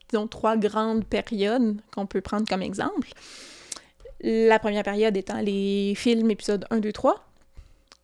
disons, 0.09 0.27
trois 0.29 0.57
grandes 0.57 1.05
périodes 1.05 1.81
qu'on 1.95 2.07
peut 2.07 2.21
prendre 2.21 2.47
comme 2.49 2.63
exemple. 2.63 3.09
La 4.21 4.59
première 4.59 4.85
période 4.85 5.17
étant 5.17 5.41
les 5.41 5.95
films 5.97 6.31
épisodes 6.31 6.65
1, 6.71 6.79
2, 6.79 6.93
3. 6.93 7.27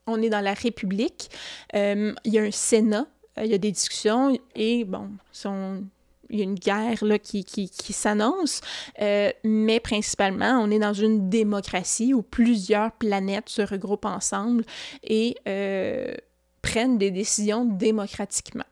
On 0.06 0.20
est 0.20 0.30
dans 0.30 0.40
la 0.40 0.54
République. 0.54 1.30
Euh, 1.74 2.12
il 2.24 2.32
y 2.32 2.38
a 2.38 2.42
un 2.42 2.50
Sénat. 2.50 3.06
Euh, 3.38 3.44
il 3.44 3.50
y 3.50 3.54
a 3.54 3.58
des 3.58 3.70
discussions 3.70 4.36
et, 4.56 4.84
bon, 4.84 5.10
sont 5.30 5.84
il 6.30 6.38
y 6.38 6.40
a 6.42 6.44
une 6.44 6.54
guerre 6.54 7.04
là, 7.04 7.18
qui, 7.18 7.44
qui, 7.44 7.68
qui 7.70 7.92
s'annonce, 7.92 8.60
euh, 9.00 9.30
mais 9.44 9.80
principalement, 9.80 10.60
on 10.60 10.70
est 10.70 10.78
dans 10.78 10.92
une 10.92 11.28
démocratie 11.28 12.14
où 12.14 12.22
plusieurs 12.22 12.92
planètes 12.92 13.48
se 13.48 13.62
regroupent 13.62 14.04
ensemble 14.04 14.64
et 15.02 15.36
euh, 15.46 16.14
prennent 16.62 16.98
des 16.98 17.10
décisions 17.10 17.64
démocratiquement. 17.64 18.64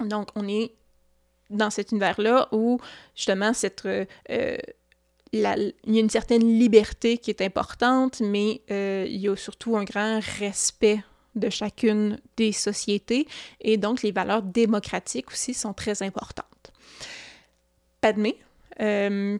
Donc, 0.00 0.28
on 0.34 0.46
est 0.48 0.72
dans 1.50 1.70
cet 1.70 1.92
univers-là 1.92 2.48
où, 2.52 2.78
justement, 3.14 3.52
cette, 3.52 3.86
euh, 3.86 4.04
il 5.32 5.40
y 5.40 5.46
a 5.46 6.00
une 6.00 6.10
certaine 6.10 6.58
liberté 6.58 7.18
qui 7.18 7.30
est 7.30 7.40
importante, 7.42 8.20
mais 8.20 8.62
il 8.68 9.16
y 9.16 9.28
a 9.28 9.36
surtout 9.36 9.76
un 9.76 9.84
grand 9.84 10.20
respect 10.38 11.02
de 11.36 11.50
chacune 11.50 12.18
des 12.36 12.50
sociétés 12.50 13.28
et 13.60 13.76
donc 13.76 14.02
les 14.02 14.10
valeurs 14.10 14.42
démocratiques 14.42 15.30
aussi 15.30 15.54
sont 15.54 15.74
très 15.74 16.02
importantes. 16.02 16.46
Padmé. 18.06 18.36
Euh, 18.80 19.36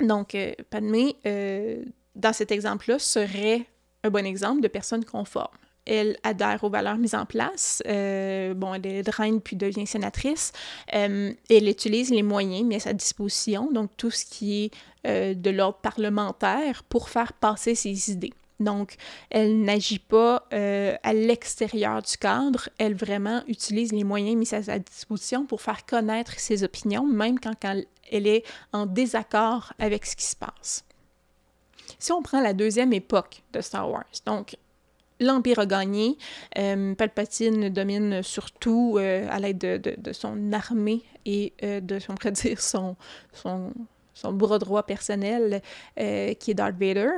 donc, 0.00 0.34
euh, 0.34 0.52
Padmé, 0.70 1.16
euh, 1.26 1.82
dans 2.16 2.32
cet 2.32 2.50
exemple-là, 2.50 2.98
serait 2.98 3.66
un 4.04 4.08
bon 4.08 4.24
exemple 4.24 4.62
de 4.62 4.68
personne 4.68 5.04
conforme. 5.04 5.52
Elle 5.84 6.16
adhère 6.22 6.64
aux 6.64 6.70
valeurs 6.70 6.96
mises 6.96 7.14
en 7.14 7.26
place. 7.26 7.82
bon, 7.84 8.72
elle 8.72 8.86
est 8.86 9.40
puis 9.44 9.56
devient 9.56 9.86
sénatrice. 9.86 10.52
elle 10.86 11.36
utilise 11.50 12.10
les 12.10 12.22
moyens 12.22 12.64
mis 12.64 12.76
à 12.76 12.80
sa 12.80 12.94
disposition, 12.94 13.70
donc 13.70 13.90
tout 13.98 14.10
ce 14.10 14.24
qui 14.24 14.72
est 15.04 15.34
de 15.34 15.50
l'ordre 15.50 15.80
parlementaire 15.82 16.84
pour 16.84 17.10
faire 17.10 17.34
passer 17.34 17.74
ses 17.74 18.10
idées. 18.10 18.32
Donc, 18.60 18.94
elle 19.30 19.62
n'agit 19.62 19.98
pas 19.98 20.46
euh, 20.52 20.96
à 21.02 21.12
l'extérieur 21.12 22.02
du 22.02 22.16
cadre, 22.16 22.68
elle 22.78 22.94
vraiment 22.94 23.42
utilise 23.48 23.92
les 23.92 24.04
moyens 24.04 24.36
mis 24.36 24.54
à 24.54 24.62
sa 24.62 24.78
disposition 24.78 25.44
pour 25.44 25.60
faire 25.60 25.84
connaître 25.84 26.38
ses 26.38 26.62
opinions, 26.62 27.06
même 27.06 27.40
quand, 27.40 27.54
elle 27.64 28.26
est 28.26 28.44
en 28.72 28.86
désaccord 28.86 29.72
avec 29.78 30.06
ce 30.06 30.14
qui 30.14 30.24
se 30.24 30.36
passe. 30.36 30.84
Si 31.98 32.12
on 32.12 32.22
prend 32.22 32.40
la 32.40 32.52
deuxième 32.52 32.92
époque 32.92 33.42
de 33.52 33.60
Star 33.60 33.90
Wars, 33.90 34.04
donc 34.24 34.56
l'Empire 35.18 35.58
a 35.58 35.66
gagné, 35.66 36.16
euh, 36.56 36.94
Palpatine 36.94 37.70
domine 37.70 38.22
surtout 38.22 38.96
euh, 38.98 39.26
à 39.30 39.40
l'aide 39.40 39.58
de, 39.58 40.12
son 40.12 40.52
armée 40.52 41.02
et 41.26 41.52
de, 41.60 41.98
on 42.08 42.30
dire, 42.30 42.60
son, 42.60 42.94
son, 43.32 43.72
son 44.12 44.32
bras 44.32 44.58
droit 44.58 44.84
personnel, 44.84 45.60
qui 45.96 46.50
est 46.50 46.54
Darth 46.54 46.76
Vader. 46.78 47.10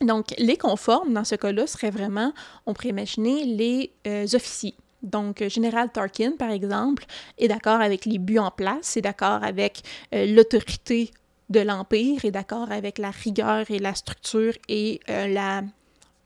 Donc, 0.00 0.34
les 0.38 0.56
conformes, 0.56 1.12
dans 1.12 1.24
ce 1.24 1.34
cas-là, 1.34 1.66
seraient 1.66 1.90
vraiment, 1.90 2.32
on 2.66 2.74
pourrait 2.74 2.88
imaginer, 2.88 3.44
les 3.44 3.92
euh, 4.06 4.26
officiers. 4.34 4.74
Donc, 5.02 5.42
euh, 5.42 5.48
Général 5.48 5.90
Tarkin, 5.92 6.32
par 6.38 6.50
exemple, 6.50 7.04
est 7.38 7.48
d'accord 7.48 7.80
avec 7.80 8.04
les 8.04 8.18
buts 8.18 8.38
en 8.38 8.50
place, 8.50 8.96
est 8.96 9.02
d'accord 9.02 9.44
avec 9.44 9.82
euh, 10.14 10.26
l'autorité 10.26 11.10
de 11.50 11.60
l'Empire, 11.60 12.24
est 12.24 12.30
d'accord 12.30 12.72
avec 12.72 12.98
la 12.98 13.10
rigueur 13.10 13.70
et 13.70 13.78
la 13.78 13.94
structure 13.94 14.54
et 14.68 15.00
la, 15.08 15.62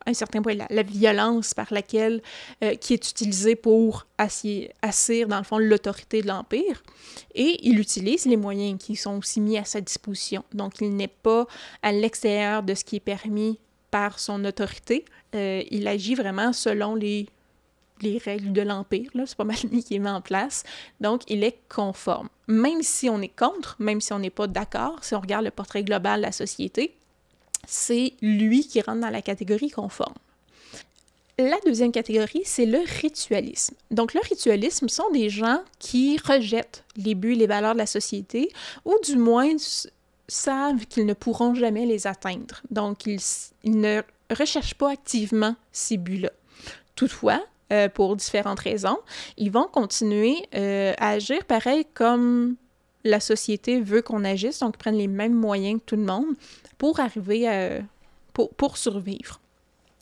un 0.09 0.15
certain 0.15 0.43
point, 0.43 0.55
la, 0.55 0.83
violence 0.83 1.55
par 1.55 1.73
laquelle, 1.73 2.23
euh, 2.65 2.75
qui 2.75 2.95
est 2.95 3.11
utilisée 3.11 3.57
pour 3.57 4.07
assir, 4.17 5.29
dans 5.29 5.39
le 5.39 5.45
fond, 5.45 5.59
l'autorité 5.59 6.23
de 6.23 6.29
l'Empire. 6.29 6.83
Et 7.35 7.59
il 7.63 7.79
utilise 7.79 8.27
les 8.27 8.37
moyens 8.37 8.79
qui 8.83 8.97
sont 8.97 9.19
aussi 9.19 9.41
mis 9.41 9.59
à 9.59 9.65
sa 9.65 9.81
disposition. 9.81 10.45
Donc, 10.53 10.81
il 10.81 10.97
n'est 10.97 11.09
pas 11.09 11.47
à 11.83 11.93
l'extérieur 11.93 12.63
de 12.63 12.75
ce 12.75 12.85
qui 12.85 12.97
est 12.97 13.01
permis 13.01 13.59
par 13.91 14.19
son 14.19 14.45
autorité. 14.45 15.05
Euh, 15.35 15.63
il 15.71 15.87
agit 15.87 16.15
vraiment 16.15 16.53
selon 16.53 16.95
les, 16.95 17.27
les 18.01 18.19
règles 18.19 18.53
de 18.53 18.63
l'Empire. 18.63 19.11
C'est 19.27 19.37
pas 19.37 19.45
mal 19.45 19.57
lui 19.71 19.85
qui 19.85 19.97
est 19.97 19.99
mis 19.99 20.09
en 20.09 20.23
place. 20.23 20.65
Donc, 21.01 21.23
il 21.29 21.45
est 21.45 21.59
conforme. 21.69 22.29
Même 22.47 22.83
si 22.83 23.11
on 23.11 23.21
est 23.21 23.37
contre, 23.37 23.77
même 23.79 24.01
si 24.01 24.13
on 24.13 24.19
n'est 24.19 24.31
pas 24.31 24.47
d'accord, 24.47 25.05
si 25.05 25.15
on 25.15 25.21
regarde 25.21 25.45
le 25.45 25.51
portrait 25.51 25.85
global 25.85 26.21
de 26.21 26.27
la 26.27 26.33
société, 26.33 26.95
c'est 27.67 28.15
lui 28.23 28.67
qui 28.67 28.81
rentre 28.81 29.01
dans 29.01 29.11
la 29.11 29.23
catégorie 29.23 29.71
conforme. 29.71 30.15
La 31.39 31.57
deuxième 31.65 31.93
catégorie, 31.93 32.43
c'est 32.45 32.67
le 32.67 32.81
ritualisme. 33.01 33.77
Donc, 33.93 34.13
le 34.13 34.21
ritualisme 34.29 34.89
sont 34.89 35.09
des 35.13 35.31
gens 35.31 35.63
qui 35.79 36.19
rejettent 36.19 36.83
les 36.97 37.15
buts 37.15 37.35
et 37.35 37.37
les 37.37 37.47
valeurs 37.47 37.75
de 37.75 37.79
la 37.79 37.87
société, 37.87 38.51
ou 38.85 38.95
du 39.05 39.17
moins 39.17 39.55
savent 40.27 40.85
qu'ils 40.87 41.07
ne 41.07 41.15
pourront 41.15 41.55
jamais 41.55 41.87
les 41.87 42.09
atteindre. 42.09 42.61
Donc, 42.73 43.07
ils, 43.07 43.21
ne 43.65 44.03
recherchent 44.37 44.75
pas 44.75 44.91
activement 44.91 45.55
ces 45.71 45.97
buts-là. 45.97 46.31
Toutefois, 46.97 47.41
euh, 47.73 47.89
pour 47.89 48.17
différentes 48.17 48.61
raisons, 48.61 48.99
ils 49.37 49.53
vont 49.53 49.69
continuer 49.69 50.35
euh, 50.57 50.93
à 50.99 51.11
agir 51.11 51.45
pareil 51.45 51.87
comme 51.95 52.57
la 53.09 53.21
société 53.21 53.81
veut 53.81 54.03
qu'on 54.03 54.25
agisse, 54.25 54.61
donc 54.61 54.75
ils 54.77 54.79
prennent 54.79 54.97
les 54.97 55.09
mêmes 55.09 55.35
moyens 55.35 55.81
que 55.81 55.85
tout 55.87 55.97
le 55.97 56.03
monde 56.03 56.35
pour 56.77 57.01
arriver 57.01 57.49
à, 57.49 57.81
pour, 58.33 58.51
pour 58.55 58.77
survivre. 58.77 59.41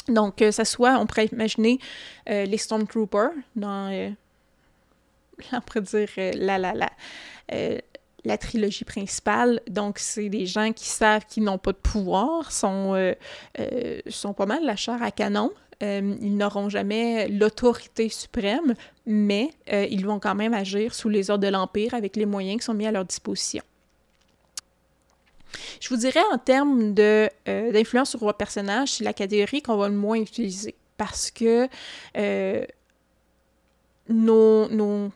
Donc, 0.08 0.40
euh, 0.40 0.52
ça 0.52 0.64
soit, 0.64 0.98
on 0.98 1.06
pourrait 1.06 1.26
imaginer 1.26 1.80
les 2.26 2.58
Stormtroopers 2.58 3.32
dans, 3.56 4.14
pourrait 5.66 5.80
dire, 5.80 6.08
la, 6.34 6.58
la, 6.58 6.74
la, 6.74 6.90
la 8.26 8.36
trilogie 8.36 8.84
principale. 8.84 9.60
Donc, 9.68 9.98
c'est 9.98 10.28
des 10.28 10.46
gens 10.46 10.72
qui 10.72 10.86
savent 10.86 11.24
qu'ils 11.26 11.44
n'ont 11.44 11.58
pas 11.58 11.72
de 11.72 11.78
pouvoir, 11.78 12.52
sont, 12.52 12.94
euh, 12.94 13.14
euh, 13.60 14.00
sont 14.08 14.34
pas 14.34 14.46
mal 14.46 14.64
la 14.64 14.76
chair 14.76 15.02
à 15.02 15.10
canon. 15.10 15.52
Euh, 15.82 16.16
ils 16.20 16.36
n'auront 16.36 16.68
jamais 16.68 17.28
l'autorité 17.28 18.08
suprême, 18.08 18.74
mais 19.04 19.50
ils 19.68 20.06
vont 20.06 20.18
quand 20.18 20.34
même 20.34 20.54
agir 20.54 20.94
sous 20.94 21.08
les 21.08 21.30
ordres 21.30 21.44
de 21.44 21.50
l'Empire 21.50 21.94
avec 21.94 22.16
les 22.16 22.26
moyens 22.26 22.60
qui 22.60 22.64
sont 22.64 22.74
mis 22.74 22.86
à 22.86 22.92
leur 22.92 23.04
disposition. 23.04 23.62
Je 25.80 25.88
vous 25.88 25.96
dirais 25.96 26.24
en 26.32 26.38
termes 26.38 26.94
d'influence 26.94 28.10
sur 28.10 28.20
votre 28.20 28.38
personnage, 28.38 28.92
c'est 28.92 29.04
la 29.04 29.12
catégorie 29.12 29.62
qu'on 29.62 29.76
va 29.76 29.88
le 29.88 29.94
moins 29.94 30.16
utiliser 30.16 30.74
parce 30.96 31.30
que 31.30 31.68
nos 34.08 35.10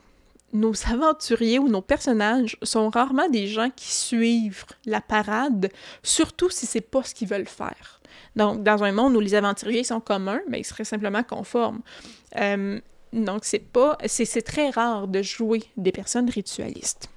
aventuriers 0.90 1.59
ou 1.59 1.69
nos 1.69 1.83
personnages 1.83 2.57
sont 2.62 2.90
rarement 2.90 3.29
des 3.29 3.47
gens 3.47 3.71
qui 3.75 3.90
suivent 3.90 4.64
la 4.85 5.00
parade, 5.00 5.71
surtout 6.02 6.50
si 6.50 6.67
c'est 6.67 6.81
pas 6.81 7.02
ce 7.02 7.14
qu'ils 7.14 7.29
veulent 7.29 7.47
faire. 7.47 8.00
Donc, 8.37 8.63
dans 8.63 8.85
un 8.85 8.93
monde 8.93 9.17
où 9.17 9.21
les 9.21 9.35
aventuriers 9.35 9.85
sont 9.85 10.01
communs, 10.01 10.41
mais 10.47 10.53
ben, 10.53 10.59
ils 10.59 10.65
seraient 10.65 10.85
simplement 10.85 11.23
conformes. 11.23 11.81
Euh, 12.37 12.81
donc, 13.13 13.45
c'est 13.45 13.59
pas, 13.59 13.99
c'est 14.07 14.43
très 14.43 14.71
rare 14.71 15.09
de 15.09 15.23
jouer 15.23 15.65
des 15.77 15.93
personnes 15.93 16.31
ritualistes. 16.31 17.09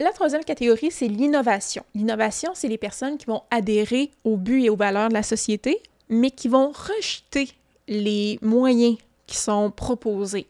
La 0.00 0.12
troisième 0.12 0.44
catégorie, 0.44 0.90
c'est 0.90 1.08
l'innovation. 1.08 1.84
L'innovation, 1.94 2.52
c'est 2.54 2.68
les 2.68 2.78
personnes 2.78 3.18
qui 3.18 3.26
vont 3.26 3.42
adhérer 3.50 4.10
aux 4.24 4.36
buts 4.36 4.62
et 4.62 4.70
aux 4.70 4.76
valeurs 4.76 5.10
de 5.10 5.14
la 5.14 5.22
société, 5.22 5.82
mais 6.08 6.30
qui 6.30 6.48
vont 6.48 6.72
rejeter 6.72 7.50
les 7.86 8.38
moyens 8.40 8.96
qui 9.26 9.36
sont 9.36 9.70
proposés 9.70 10.46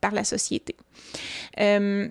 par 0.00 0.12
la 0.12 0.24
société. 0.24 0.74
Euh, 1.60 2.08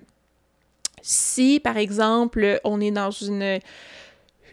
si, 1.02 1.60
par 1.60 1.76
exemple, 1.76 2.60
on 2.64 2.80
est 2.80 2.90
dans 2.90 3.10
une, 3.10 3.58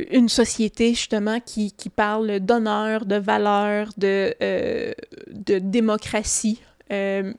une 0.09 0.29
société 0.29 0.89
justement 0.89 1.39
qui, 1.39 1.71
qui 1.71 1.89
parle 1.89 2.39
d'honneur, 2.39 3.05
de 3.05 3.15
valeur, 3.15 3.89
de, 3.97 4.33
euh, 4.41 4.93
de 5.27 5.59
démocratie, 5.59 6.61
euh, 6.91 7.33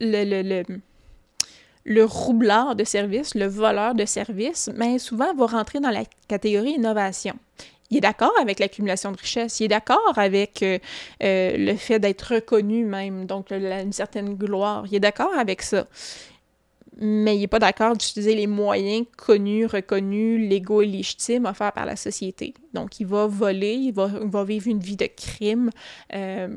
le, 0.00 0.24
le, 0.24 0.42
le, 0.42 0.80
le, 1.84 2.04
roublard 2.04 2.74
de 2.76 2.84
service, 2.84 3.34
le 3.34 3.46
voleur 3.46 3.94
de 3.94 4.04
service, 4.04 4.70
mais 4.74 4.98
souvent 4.98 5.34
va 5.34 5.46
rentrer 5.46 5.80
dans 5.80 5.90
la 5.90 6.04
catégorie 6.28 6.72
innovation 6.72 7.34
il 7.92 7.98
est 7.98 8.00
d'accord 8.00 8.32
avec 8.40 8.58
l'accumulation 8.58 9.12
de 9.12 9.18
richesses, 9.18 9.60
il 9.60 9.64
est 9.64 9.68
d'accord 9.68 10.14
avec 10.16 10.62
euh, 10.62 10.78
le 11.20 11.76
fait 11.76 11.98
d'être 11.98 12.34
reconnu 12.34 12.86
même, 12.86 13.26
donc 13.26 13.50
une 13.50 13.92
certaine 13.92 14.34
gloire, 14.34 14.84
il 14.90 14.94
est 14.94 15.00
d'accord 15.00 15.34
avec 15.38 15.60
ça. 15.60 15.86
Mais 16.98 17.36
il 17.36 17.40
n'est 17.40 17.46
pas 17.46 17.58
d'accord 17.58 17.96
d'utiliser 17.96 18.34
les 18.34 18.46
moyens 18.46 19.06
connus, 19.16 19.66
reconnus, 19.66 20.48
légaux 20.48 20.82
et 20.82 20.86
légitimes 20.86 21.46
offerts 21.46 21.72
par 21.72 21.86
la 21.86 21.96
société. 21.96 22.54
Donc, 22.74 23.00
il 23.00 23.06
va 23.06 23.26
voler, 23.26 23.74
il 23.74 23.92
va, 23.92 24.44
vivre 24.44 24.68
une 24.68 24.80
vie 24.80 24.96
de 24.96 25.06
crime 25.06 25.70
euh, 26.12 26.48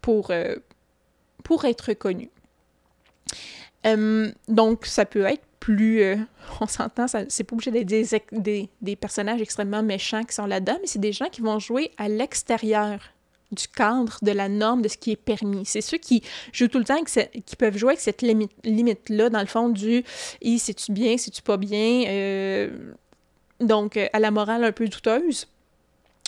pour, 0.00 0.32
pour 1.44 1.64
être 1.66 1.88
reconnu. 1.88 2.30
donc, 4.48 4.86
ça 4.86 5.04
peut 5.04 5.24
être 5.24 5.44
plus. 5.62 6.02
Euh, 6.02 6.16
on 6.60 6.66
s'entend, 6.66 7.06
c'est 7.06 7.44
pas 7.44 7.54
obligé 7.54 7.70
d'être 7.70 8.24
des, 8.32 8.68
des, 8.80 8.96
personnages 8.96 9.40
extrêmement 9.40 9.82
méchants 9.82 10.24
qui 10.24 10.34
sont 10.34 10.46
là-dedans, 10.46 10.76
mais 10.80 10.88
c'est 10.88 10.98
des 10.98 11.12
gens 11.12 11.26
qui 11.26 11.40
vont 11.40 11.60
jouer 11.60 11.92
à 11.98 12.08
l'extérieur 12.08 12.98
du 13.52 13.68
cadre, 13.68 14.18
de 14.22 14.32
la 14.32 14.48
norme, 14.48 14.82
de 14.82 14.88
ce 14.88 14.96
qui 14.96 15.12
est 15.12 15.16
permis. 15.16 15.64
C'est 15.64 15.80
ceux 15.80 15.98
qui 15.98 16.22
jouent 16.52 16.68
tout 16.68 16.78
le 16.78 16.84
temps, 16.84 17.02
qui 17.04 17.56
peuvent 17.56 17.76
jouer 17.76 17.90
avec 17.90 18.00
cette 18.00 18.22
limite-là, 18.22 19.28
dans 19.28 19.40
le 19.40 19.46
fond, 19.46 19.68
du 19.68 20.04
«c'est-tu 20.58 20.92
bien, 20.92 21.16
c'est-tu 21.18 21.42
pas 21.42 21.56
bien? 21.56 22.04
Euh, 22.08 22.70
Donc, 23.60 23.96
à 23.96 24.18
la 24.18 24.30
morale 24.30 24.64
un 24.64 24.72
peu 24.72 24.88
douteuse, 24.88 25.46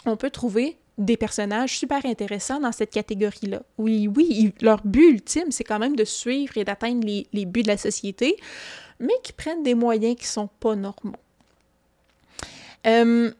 on 0.06 0.16
peut 0.16 0.30
trouver 0.30 0.76
des 0.98 1.16
personnages 1.16 1.76
super 1.76 2.04
intéressants 2.06 2.60
dans 2.60 2.72
cette 2.72 2.90
catégorie-là. 2.90 3.62
Oui, 3.78 4.08
oui, 4.14 4.52
leur 4.60 4.80
but 4.84 5.10
ultime, 5.10 5.50
c'est 5.50 5.64
quand 5.64 5.78
même 5.78 5.96
de 5.96 6.04
suivre 6.04 6.56
et 6.56 6.64
d'atteindre 6.64 7.04
les, 7.04 7.26
les, 7.32 7.46
buts 7.46 7.62
de 7.62 7.68
la 7.68 7.76
société, 7.76 8.36
mais 9.00 9.14
qui 9.24 9.32
prennent 9.32 9.62
des 9.62 9.74
moyens 9.74 10.16
qui 10.16 10.26
sont 10.26 10.48
pas 10.60 10.76
normaux. 10.76 11.16
Euh, 12.86 13.32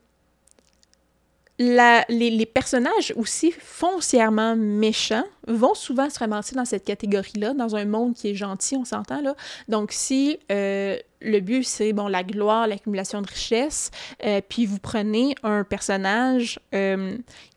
les, 1.59 2.47
personnages 2.47 3.13
aussi 3.17 3.53
foncièrement 3.53 4.57
méchants 4.57 5.25
vont 5.47 5.75
souvent 5.75 6.11
se 6.11 6.19
ramasser 6.19 6.55
dans 6.55 6.65
cette 6.65 6.85
catégorie-là, 6.85 7.55
dans 7.55 7.77
un 7.77 7.85
monde 7.85 8.15
qui 8.15 8.31
est 8.31 8.35
gentil, 8.35 8.77
on 8.77 8.85
s'entend 8.85 9.21
là. 9.21 9.35
Donc 9.69 9.93
si 9.93 10.39
euh, 10.51 10.97
le 11.21 11.41
but 11.41 11.65
c'est 11.65 11.93
bon 11.93 12.09
la 12.09 12.25
gloire, 12.25 12.67
l'accumulation 12.67 13.23
de 13.23 13.29
richesses, 13.29 13.91
euh, 14.25 14.41
puis 14.49 14.67
vous 14.67 14.79
prenez 14.79 15.35
un 15.43 15.65
personnage 15.65 16.59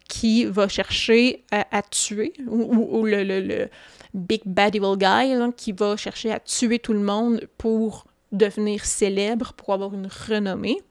qui 0.08 0.46
va 0.46 0.68
chercher 0.68 1.44
à, 1.52 1.82
tuer, 1.82 2.34
ou, 2.48 3.06
le, 3.06 3.24
le, 3.24 3.70
big 4.14 4.42
bad 4.46 4.76
evil 4.76 4.96
guy 4.98 5.36
qui 5.58 5.72
va 5.72 5.98
chercher 5.98 6.32
à 6.32 6.40
tuer 6.40 6.80
tout 6.80 6.94
le 6.94 7.02
monde 7.02 7.48
pour 7.58 8.06
devenir 8.32 8.86
célèbre, 8.86 9.54
pour 9.54 9.74
avoir 9.74 9.94
une 9.94 10.08
renommée. 10.08 10.82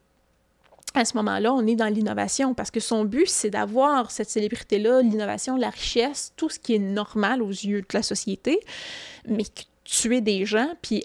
À 0.97 1.05
ce 1.05 1.15
moment-là, 1.17 1.53
on 1.53 1.67
est 1.67 1.75
dans 1.75 1.93
l'innovation 1.93 2.55
parce 2.55 2.71
que 2.71 2.79
son 2.79 3.05
but, 3.05 3.29
c'est 3.29 3.51
d'avoir 3.51 4.09
cette 4.09 4.31
célébrité-là, 4.31 5.03
l'innovation, 5.03 5.55
la 5.55 5.69
richesse, 5.69 6.33
tout 6.35 6.49
ce 6.49 6.57
qui 6.57 6.73
est 6.73 6.79
normal 6.79 7.43
aux 7.43 7.51
yeux 7.51 7.81
de 7.81 7.87
la 7.93 8.01
société, 8.01 8.59
mais 9.27 9.43
tuer 9.83 10.21
des 10.21 10.47
gens, 10.47 10.69
puis 10.81 11.03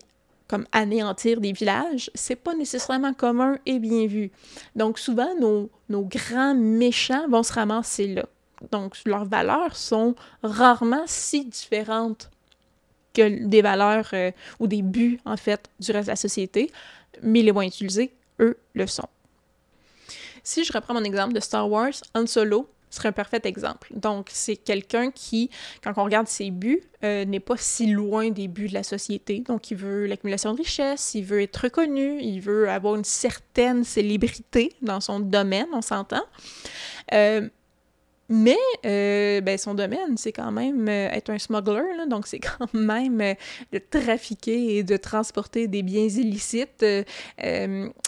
comme 0.48 0.64
anéantir 0.72 1.42
des 1.42 1.52
villages, 1.52 2.10
c'est 2.14 2.36
pas 2.36 2.54
nécessairement 2.54 3.12
commun 3.12 3.58
et 3.66 3.78
bien 3.78 4.06
vu. 4.06 4.30
Donc 4.76 4.98
souvent, 4.98 5.28
nos, 5.38 5.68
nos 5.90 6.06
grands 6.06 6.54
méchants 6.54 7.28
vont 7.28 7.42
se 7.42 7.52
ramasser 7.52 8.06
là. 8.06 8.24
Donc, 8.70 8.96
leurs 9.04 9.26
valeurs 9.26 9.76
sont 9.76 10.14
rarement 10.42 11.02
si 11.04 11.44
différentes 11.44 12.30
que 13.12 13.44
des 13.44 13.60
valeurs 13.60 14.08
euh, 14.14 14.30
ou 14.58 14.68
des 14.68 14.80
buts, 14.80 15.20
en 15.26 15.36
fait, 15.36 15.68
du 15.80 15.92
reste 15.92 16.06
de 16.06 16.12
la 16.12 16.16
société, 16.16 16.72
mais 17.22 17.42
les 17.42 17.50
vont 17.50 17.60
utiliser, 17.60 18.10
eux, 18.40 18.56
le 18.72 18.86
sont. 18.86 19.08
Si 20.42 20.64
je 20.64 20.72
reprends 20.72 20.94
mon 20.94 21.04
exemple 21.04 21.32
de 21.32 21.40
Star 21.40 21.70
Wars, 21.70 21.92
Han 22.14 22.26
Solo 22.26 22.68
serait 22.94 23.08
un 23.08 23.12
parfait 23.12 23.40
exemple. 23.44 23.88
Donc, 23.94 24.28
c'est 24.30 24.56
quelqu'un 24.56 25.10
qui, 25.10 25.50
quand 25.82 25.92
on 25.96 26.04
regarde 26.04 26.28
ses 26.28 26.50
buts, 26.50 26.82
euh, 27.04 27.24
n'est 27.24 27.40
pas 27.40 27.56
si 27.56 27.86
loin 27.86 28.30
des 28.30 28.48
buts 28.48 28.68
de 28.68 28.74
la 28.74 28.82
société. 28.82 29.40
Donc, 29.40 29.70
il 29.70 29.76
veut 29.76 30.06
l'accumulation 30.06 30.52
de 30.52 30.58
richesses, 30.58 31.14
il 31.14 31.24
veut 31.24 31.40
être 31.42 31.56
reconnu, 31.56 32.20
il 32.20 32.40
veut 32.40 32.68
avoir 32.68 32.94
une 32.96 33.04
certaine 33.04 33.84
célébrité 33.84 34.74
dans 34.82 35.00
son 35.00 35.20
domaine, 35.20 35.66
on 35.72 35.82
s'entend. 35.82 36.22
Euh, 37.14 37.48
Mais 38.28 38.56
euh, 38.86 39.40
ben, 39.40 39.58
son 39.58 39.74
domaine, 39.74 40.16
c'est 40.16 40.32
quand 40.32 40.52
même 40.52 40.88
euh, 40.88 41.10
être 41.10 41.30
un 41.30 41.38
smuggler, 41.38 42.06
donc 42.08 42.26
c'est 42.26 42.38
quand 42.58 42.72
même 42.72 43.20
euh, 43.20 43.34
de 43.72 43.78
trafiquer 43.78 44.76
et 44.76 44.82
de 44.82 44.96
transporter 44.96 45.66
des 45.66 45.82
biens 45.82 46.08
illicites. 46.08 46.84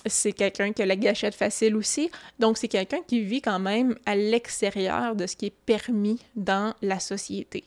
c'est 0.06 0.32
quelqu'un 0.32 0.72
qui 0.72 0.82
a 0.82 0.86
la 0.86 0.96
gâchette 0.96 1.34
facile 1.34 1.76
aussi, 1.76 2.10
donc 2.38 2.58
c'est 2.58 2.68
quelqu'un 2.68 3.00
qui 3.06 3.20
vit 3.20 3.42
quand 3.42 3.58
même 3.58 3.96
à 4.06 4.16
l'extérieur 4.16 5.16
de 5.16 5.26
ce 5.26 5.36
qui 5.36 5.46
est 5.46 5.56
permis 5.66 6.20
dans 6.36 6.74
la 6.80 7.00
société. 7.00 7.64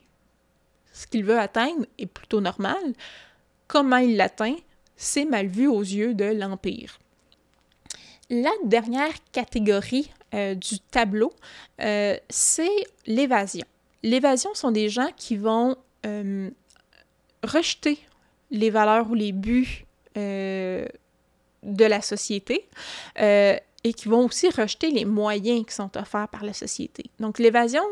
Ce 0.93 1.05
qu'il 1.05 1.25
veut 1.25 1.37
atteindre 1.37 1.85
est 1.99 2.07
plutôt 2.07 2.41
normal. 2.41 2.93
Comment 3.67 3.97
il 3.97 4.17
l'atteint, 4.17 4.55
c'est 4.95 5.25
mal 5.25 5.47
vu 5.47 5.67
aux 5.67 5.81
yeux 5.81 6.15
de 6.15 6.25
l'Empire. 6.25 6.97
La 8.29 8.51
dernière 8.63 9.13
catégorie 9.31 10.09
euh, 10.33 10.55
du 10.55 10.79
tableau, 10.79 11.31
euh, 11.81 12.17
c'est 12.29 12.85
l'évasion. 13.05 13.65
L'évasion 14.03 14.53
sont 14.53 14.71
des 14.71 14.89
gens 14.89 15.09
qui 15.15 15.37
vont 15.37 15.77
euh, 16.05 16.49
rejeter 17.43 17.99
les 18.51 18.69
valeurs 18.69 19.09
ou 19.09 19.13
les 19.13 19.31
buts 19.31 19.85
de 20.15 20.87
la 21.63 22.01
société 22.01 22.67
et 23.19 23.93
qui 23.95 24.07
vont 24.07 24.25
aussi 24.25 24.49
rejeter 24.49 24.89
les 24.89 25.05
moyens 25.05 25.63
qui 25.63 25.75
sont 25.75 25.95
offerts 25.95 26.27
par 26.29 26.43
la 26.43 26.53
société. 26.53 27.03
Donc 27.19 27.37
l'évasion, 27.37 27.83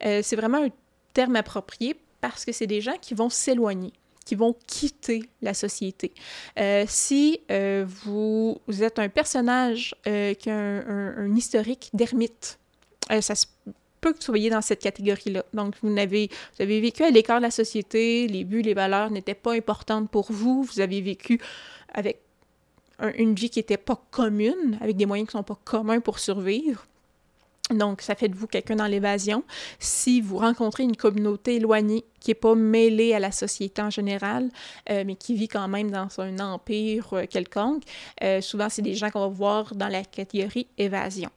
c'est 0.00 0.36
vraiment 0.36 0.62
un 0.62 0.68
terme 1.14 1.36
approprié 1.36 1.96
parce 2.20 2.44
que 2.44 2.52
c'est 2.52 2.66
des 2.66 2.82
gens 2.82 2.98
qui 3.00 3.14
vont 3.14 3.30
s'éloigner 3.30 3.94
qui 4.30 4.36
vont 4.36 4.54
quitter 4.68 5.24
la 5.42 5.54
société. 5.54 6.12
Euh, 6.56 6.84
si 6.86 7.40
euh, 7.50 7.84
vous, 8.04 8.60
êtes 8.80 9.00
un 9.00 9.08
personnage 9.08 9.92
euh, 10.06 10.34
qui 10.34 10.48
a 10.48 10.56
un, 10.56 11.34
historique 11.34 11.90
d'ermite, 11.92 12.60
ça 13.20 13.34
peut 14.00 14.12
que 14.12 14.18
vous 14.18 14.22
soyez 14.22 14.48
dans 14.48 14.60
cette 14.60 14.78
catégorie-là. 14.78 15.42
Donc, 15.52 15.74
vous 15.82 15.98
avez, 15.98 16.30
vous 16.54 16.62
avez 16.62 16.80
vécu 16.80 17.02
à 17.02 17.10
l'écart 17.10 17.38
de 17.38 17.42
la 17.42 17.50
société, 17.50 18.28
les 18.28 18.44
buts, 18.44 18.62
les 18.62 18.72
valeurs 18.72 19.10
n'étaient 19.10 19.34
pas 19.34 19.54
importantes 19.54 20.08
pour 20.08 20.30
vous, 20.30 20.62
vous 20.62 20.78
avez 20.78 21.00
vécu 21.00 21.40
avec 21.92 22.20
une 23.16 23.34
vie 23.34 23.50
qui 23.50 23.58
n'était 23.58 23.78
pas 23.78 24.00
commune, 24.12 24.78
avec 24.80 24.96
des 24.96 25.06
moyens 25.06 25.28
qui 25.28 25.36
ne 25.36 25.40
sont 25.40 25.44
pas 25.44 25.58
communs 25.64 25.98
pour 25.98 26.20
survivre. 26.20 26.86
Donc, 27.70 28.02
ça 28.02 28.14
fait 28.14 28.28
de 28.28 28.34
vous 28.34 28.46
quelqu'un 28.46 28.76
dans 28.76 28.86
l'évasion. 28.86 29.44
Si 29.78 30.20
vous 30.20 30.38
rencontrez 30.38 30.82
une 30.82 30.96
communauté 30.96 31.56
éloignée 31.56 32.04
qui 32.18 32.30
n'est 32.30 32.34
pas 32.34 32.54
mêlée 32.54 33.14
à 33.14 33.20
la 33.20 33.32
société 33.32 33.80
en 33.80 33.90
général, 33.90 34.48
euh, 34.90 35.04
mais 35.06 35.14
qui 35.14 35.34
vit 35.34 35.48
quand 35.48 35.68
même 35.68 35.90
dans 35.90 36.08
un 36.18 36.38
empire 36.38 37.08
euh, 37.12 37.26
quelconque, 37.26 37.84
euh, 38.22 38.40
souvent, 38.40 38.68
c'est 38.68 38.82
des 38.82 38.94
gens 38.94 39.10
qu'on 39.10 39.20
va 39.20 39.28
voir 39.28 39.74
dans 39.74 39.88
la 39.88 40.04
catégorie 40.04 40.66
évasion. 40.78 41.30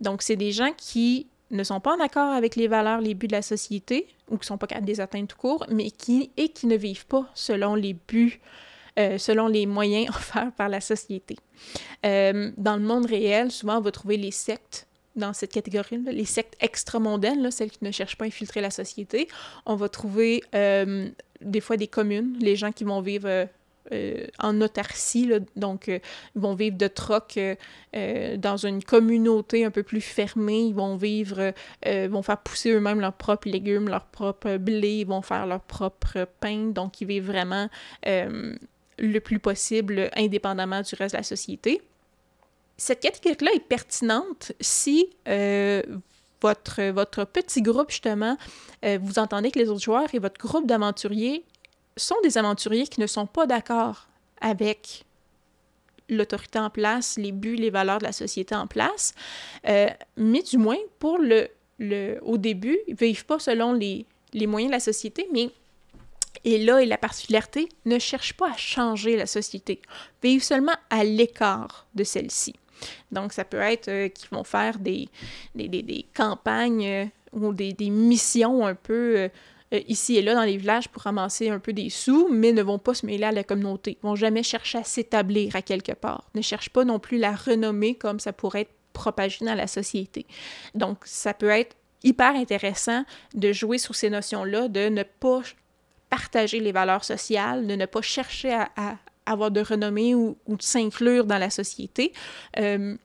Donc, 0.00 0.22
c'est 0.22 0.36
des 0.36 0.52
gens 0.52 0.72
qui 0.76 1.26
ne 1.50 1.64
sont 1.64 1.80
pas 1.80 1.96
en 1.96 2.00
accord 2.00 2.32
avec 2.32 2.56
les 2.56 2.68
valeurs, 2.68 3.00
les 3.00 3.14
buts 3.14 3.26
de 3.26 3.32
la 3.32 3.42
société, 3.42 4.06
ou 4.28 4.36
qui 4.36 4.42
ne 4.42 4.46
sont 4.46 4.58
pas 4.58 4.66
capables 4.66 4.86
de 4.86 4.92
les 4.92 5.00
atteindre 5.00 5.28
tout 5.28 5.38
court, 5.38 5.64
mais 5.70 5.90
qui, 5.90 6.30
ne 6.64 6.76
vivent 6.76 7.06
pas 7.06 7.26
selon 7.34 7.74
les 7.74 7.94
buts 7.94 8.40
selon 9.16 9.46
les 9.46 9.64
moyens 9.64 10.08
offerts 10.16 10.50
par 10.56 10.68
la 10.68 10.80
société. 10.80 11.36
dans 12.02 12.76
le 12.76 12.80
monde 12.80 13.06
réel, 13.06 13.52
souvent, 13.52 13.78
on 13.78 13.80
va 13.80 13.92
trouver 13.92 14.16
les 14.16 14.32
sectes 14.32 14.87
dans 15.18 15.32
cette 15.32 15.52
catégorie, 15.52 15.98
les 16.06 16.24
sectes 16.24 16.56
extramondaines, 16.60 17.50
celles 17.50 17.70
qui 17.70 17.84
ne 17.84 17.90
cherchent 17.90 18.16
pas 18.16 18.24
à 18.24 18.28
infiltrer 18.28 18.60
la 18.60 18.70
société. 18.70 19.28
On 19.66 19.76
va 19.76 19.88
trouver 19.88 20.42
euh, 20.54 21.08
des 21.40 21.60
fois 21.60 21.76
des 21.76 21.88
communes, 21.88 22.36
les 22.40 22.56
gens 22.56 22.72
qui 22.72 22.84
vont 22.84 23.00
vivre 23.00 23.28
euh, 23.28 23.46
euh, 23.92 24.26
en 24.38 24.60
autarcie, 24.60 25.30
donc 25.56 25.88
ils 25.88 26.00
vont 26.40 26.54
vivre 26.54 26.76
de 26.76 26.88
troc 26.88 27.38
dans 27.94 28.56
une 28.58 28.84
communauté 28.84 29.64
un 29.64 29.70
peu 29.70 29.82
plus 29.82 30.02
fermée, 30.02 30.60
ils 30.60 30.74
vont 30.74 30.96
vivre, 30.96 31.54
vont 31.86 32.22
faire 32.22 32.36
pousser 32.36 32.70
eux-mêmes 32.72 33.00
leurs 33.00 33.14
propres 33.14 33.48
légumes, 33.48 33.88
leurs 33.88 34.04
propres 34.04 34.58
blés, 34.58 34.98
ils 34.98 35.06
vont 35.06 35.22
faire 35.22 35.46
leur 35.46 35.62
propre 35.62 36.28
pain, 36.38 36.66
donc 36.66 37.00
ils 37.00 37.06
vivent 37.06 37.28
vraiment 37.28 37.70
le 38.04 39.18
plus 39.20 39.38
possible 39.38 40.10
indépendamment 40.14 40.82
du 40.82 40.94
reste 40.94 41.14
de 41.14 41.20
la 41.20 41.22
société 41.22 41.80
cette 42.78 43.00
catégorie-là 43.00 43.50
est 43.54 43.68
pertinente 43.68 44.52
si 44.60 45.10
euh, 45.26 45.82
votre, 46.40 46.82
votre 46.90 47.24
petit 47.24 47.60
groupe, 47.60 47.90
justement, 47.90 48.38
euh, 48.84 48.98
vous 49.02 49.18
entendez 49.18 49.50
que 49.50 49.58
les 49.58 49.68
autres 49.68 49.82
joueurs 49.82 50.14
et 50.14 50.20
votre 50.20 50.38
groupe 50.38 50.66
d'aventuriers 50.66 51.44
sont 51.96 52.16
des 52.22 52.38
aventuriers 52.38 52.86
qui 52.86 53.00
ne 53.00 53.08
sont 53.08 53.26
pas 53.26 53.46
d'accord 53.46 54.06
avec 54.40 55.04
l'autorité 56.08 56.60
en 56.60 56.70
place, 56.70 57.18
les 57.18 57.32
buts, 57.32 57.56
les 57.56 57.70
valeurs 57.70 57.98
de 57.98 58.04
la 58.04 58.12
société 58.12 58.54
en 58.54 58.68
place, 58.68 59.12
euh, 59.68 59.88
mais 60.16 60.42
du 60.42 60.56
moins, 60.56 60.78
pour 61.00 61.18
le, 61.18 61.48
le, 61.80 62.18
au 62.22 62.38
début, 62.38 62.78
ils 62.86 62.94
ne 62.94 62.98
vivent 62.98 63.26
pas 63.26 63.40
selon 63.40 63.72
les, 63.72 64.06
les 64.32 64.46
moyens 64.46 64.70
de 64.70 64.76
la 64.76 64.80
société, 64.80 65.28
mais 65.32 65.50
et 66.44 66.64
là 66.64 66.80
est 66.80 66.86
la 66.86 66.96
particularité, 66.96 67.68
ne 67.84 67.98
cherchent 67.98 68.34
pas 68.34 68.52
à 68.52 68.56
changer 68.56 69.16
la 69.16 69.26
société, 69.26 69.80
vivent 70.22 70.44
seulement 70.44 70.76
à 70.88 71.02
l'écart 71.02 71.86
de 71.94 72.04
celle-ci. 72.04 72.54
Donc, 73.12 73.32
ça 73.32 73.44
peut 73.44 73.60
être 73.60 73.88
euh, 73.88 74.08
qu'ils 74.08 74.28
vont 74.30 74.44
faire 74.44 74.78
des, 74.78 75.08
campagnes 76.14 76.86
euh, 76.86 77.04
ou 77.32 77.52
des, 77.52 77.74
missions 77.90 78.66
un 78.66 78.74
peu 78.74 79.16
euh, 79.16 79.28
ici 79.86 80.16
et 80.16 80.22
là 80.22 80.34
dans 80.34 80.44
les 80.44 80.56
villages 80.56 80.88
pour 80.88 81.02
ramasser 81.02 81.50
un 81.50 81.58
peu 81.58 81.72
des 81.72 81.90
sous, 81.90 82.28
mais 82.30 82.52
ne 82.52 82.62
vont 82.62 82.78
pas 82.78 82.94
se 82.94 83.04
mêler 83.04 83.24
à 83.24 83.32
la 83.32 83.44
communauté. 83.44 83.98
Ils 84.02 84.06
vont 84.06 84.16
jamais 84.16 84.42
chercher 84.42 84.78
à 84.78 84.84
s'établir 84.84 85.54
à 85.56 85.62
quelque 85.62 85.92
part. 85.92 86.28
Ne 86.34 86.42
cherchent 86.42 86.70
pas 86.70 86.84
non 86.84 86.98
plus 86.98 87.18
la 87.18 87.34
renommée 87.34 87.94
comme 87.94 88.20
ça 88.20 88.32
pourrait 88.32 88.62
être 88.62 88.74
propagé 88.92 89.44
dans 89.44 89.54
la 89.54 89.66
société. 89.66 90.26
Donc, 90.74 90.98
ça 91.04 91.34
peut 91.34 91.50
être 91.50 91.76
hyper 92.02 92.34
intéressant 92.34 93.04
de 93.34 93.52
jouer 93.52 93.78
sur 93.78 93.94
ces 93.94 94.10
notions-là, 94.10 94.68
de 94.68 94.88
ne 94.88 95.02
pas 95.02 95.42
partager 96.10 96.60
les 96.60 96.72
valeurs 96.72 97.04
sociales, 97.04 97.66
de 97.66 97.74
ne 97.74 97.86
pas 97.86 98.02
chercher 98.02 98.52
à, 98.52 98.96
avoir 99.30 99.50
de 99.50 99.60
renommée 99.60 100.14
ou, 100.14 100.36
de 100.46 100.62
s'inclure 100.62 101.24
dans 101.24 101.38
la 101.38 101.50
société 101.50 102.12
euh, 102.58 102.96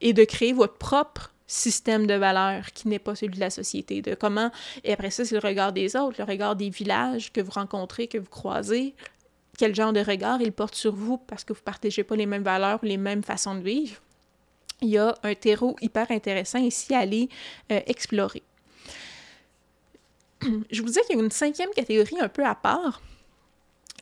et 0.00 0.12
de 0.12 0.24
créer 0.24 0.52
votre 0.52 0.74
propre 0.74 1.32
système 1.46 2.06
de 2.06 2.14
valeurs 2.14 2.72
qui 2.72 2.88
n'est 2.88 2.98
pas 2.98 3.14
celui 3.14 3.34
de 3.34 3.40
la 3.40 3.50
société, 3.50 4.02
de 4.02 4.14
comment, 4.14 4.50
et 4.82 4.92
après 4.92 5.10
ça, 5.10 5.24
c'est 5.24 5.34
le 5.34 5.46
regard 5.46 5.72
des 5.72 5.94
autres, 5.94 6.16
le 6.18 6.24
regard 6.24 6.56
des 6.56 6.70
villages 6.70 7.32
que 7.32 7.40
vous 7.40 7.50
rencontrez, 7.50 8.08
que 8.08 8.18
vous 8.18 8.30
croisez, 8.30 8.94
quel 9.58 9.74
genre 9.74 9.92
de 9.92 10.00
regard 10.00 10.40
ils 10.40 10.52
portent 10.52 10.74
sur 10.74 10.94
vous 10.94 11.18
parce 11.18 11.44
que 11.44 11.52
vous 11.52 11.60
ne 11.60 11.64
partagez 11.64 12.02
pas 12.02 12.16
les 12.16 12.26
mêmes 12.26 12.42
valeurs 12.42 12.80
ou 12.82 12.86
les 12.86 12.96
mêmes 12.96 13.22
façons 13.22 13.54
de 13.54 13.60
vivre. 13.60 13.96
Il 14.80 14.88
y 14.88 14.98
a 14.98 15.14
un 15.22 15.34
terreau 15.34 15.76
hyper 15.80 16.10
intéressant 16.10 16.58
ici 16.58 16.92
à 16.94 16.98
aller 16.98 17.28
euh, 17.70 17.80
explorer. 17.86 18.42
Je 20.70 20.80
vous 20.80 20.88
disais 20.88 21.02
qu'il 21.02 21.16
y 21.16 21.20
a 21.20 21.22
une 21.22 21.30
cinquième 21.30 21.70
catégorie 21.70 22.20
un 22.20 22.28
peu 22.28 22.44
à 22.44 22.54
part, 22.54 23.00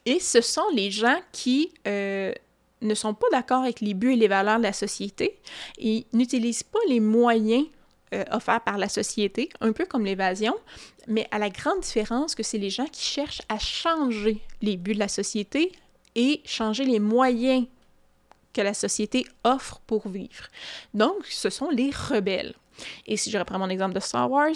et 0.06 0.20
ce 0.20 0.40
sont 0.40 0.68
les 0.74 0.90
gens 0.90 1.18
qui 1.32 1.72
euh, 1.86 2.32
ne 2.80 2.94
sont 2.94 3.14
pas 3.14 3.26
d'accord 3.30 3.62
avec 3.62 3.80
les 3.80 3.94
buts 3.94 4.12
et 4.12 4.16
les 4.16 4.28
valeurs 4.28 4.58
de 4.58 4.64
la 4.64 4.72
société 4.72 5.38
et 5.78 6.06
n'utilisent 6.12 6.64
pas 6.64 6.80
les 6.88 7.00
moyens 7.00 7.66
euh, 8.14 8.24
offerts 8.30 8.62
par 8.62 8.78
la 8.78 8.88
société, 8.88 9.48
un 9.60 9.72
peu 9.72 9.86
comme 9.86 10.04
l'évasion, 10.04 10.54
mais 11.06 11.26
à 11.30 11.38
la 11.38 11.50
grande 11.50 11.80
différence 11.80 12.34
que 12.34 12.42
c'est 12.42 12.58
les 12.58 12.70
gens 12.70 12.86
qui 12.86 13.02
cherchent 13.02 13.42
à 13.48 13.58
changer 13.58 14.40
les 14.60 14.76
buts 14.76 14.94
de 14.94 14.98
la 14.98 15.08
société 15.08 15.72
et 16.14 16.42
changer 16.44 16.84
les 16.84 17.00
moyens 17.00 17.66
que 18.52 18.60
la 18.60 18.74
société 18.74 19.24
offre 19.44 19.80
pour 19.86 20.08
vivre. 20.08 20.48
Donc, 20.92 21.24
ce 21.26 21.48
sont 21.48 21.70
les 21.70 21.90
rebelles. 21.90 22.54
Et 23.06 23.16
si 23.16 23.30
je 23.30 23.38
reprends 23.38 23.58
mon 23.58 23.70
exemple 23.70 23.94
de 23.94 24.00
Star 24.00 24.30
Wars, 24.30 24.50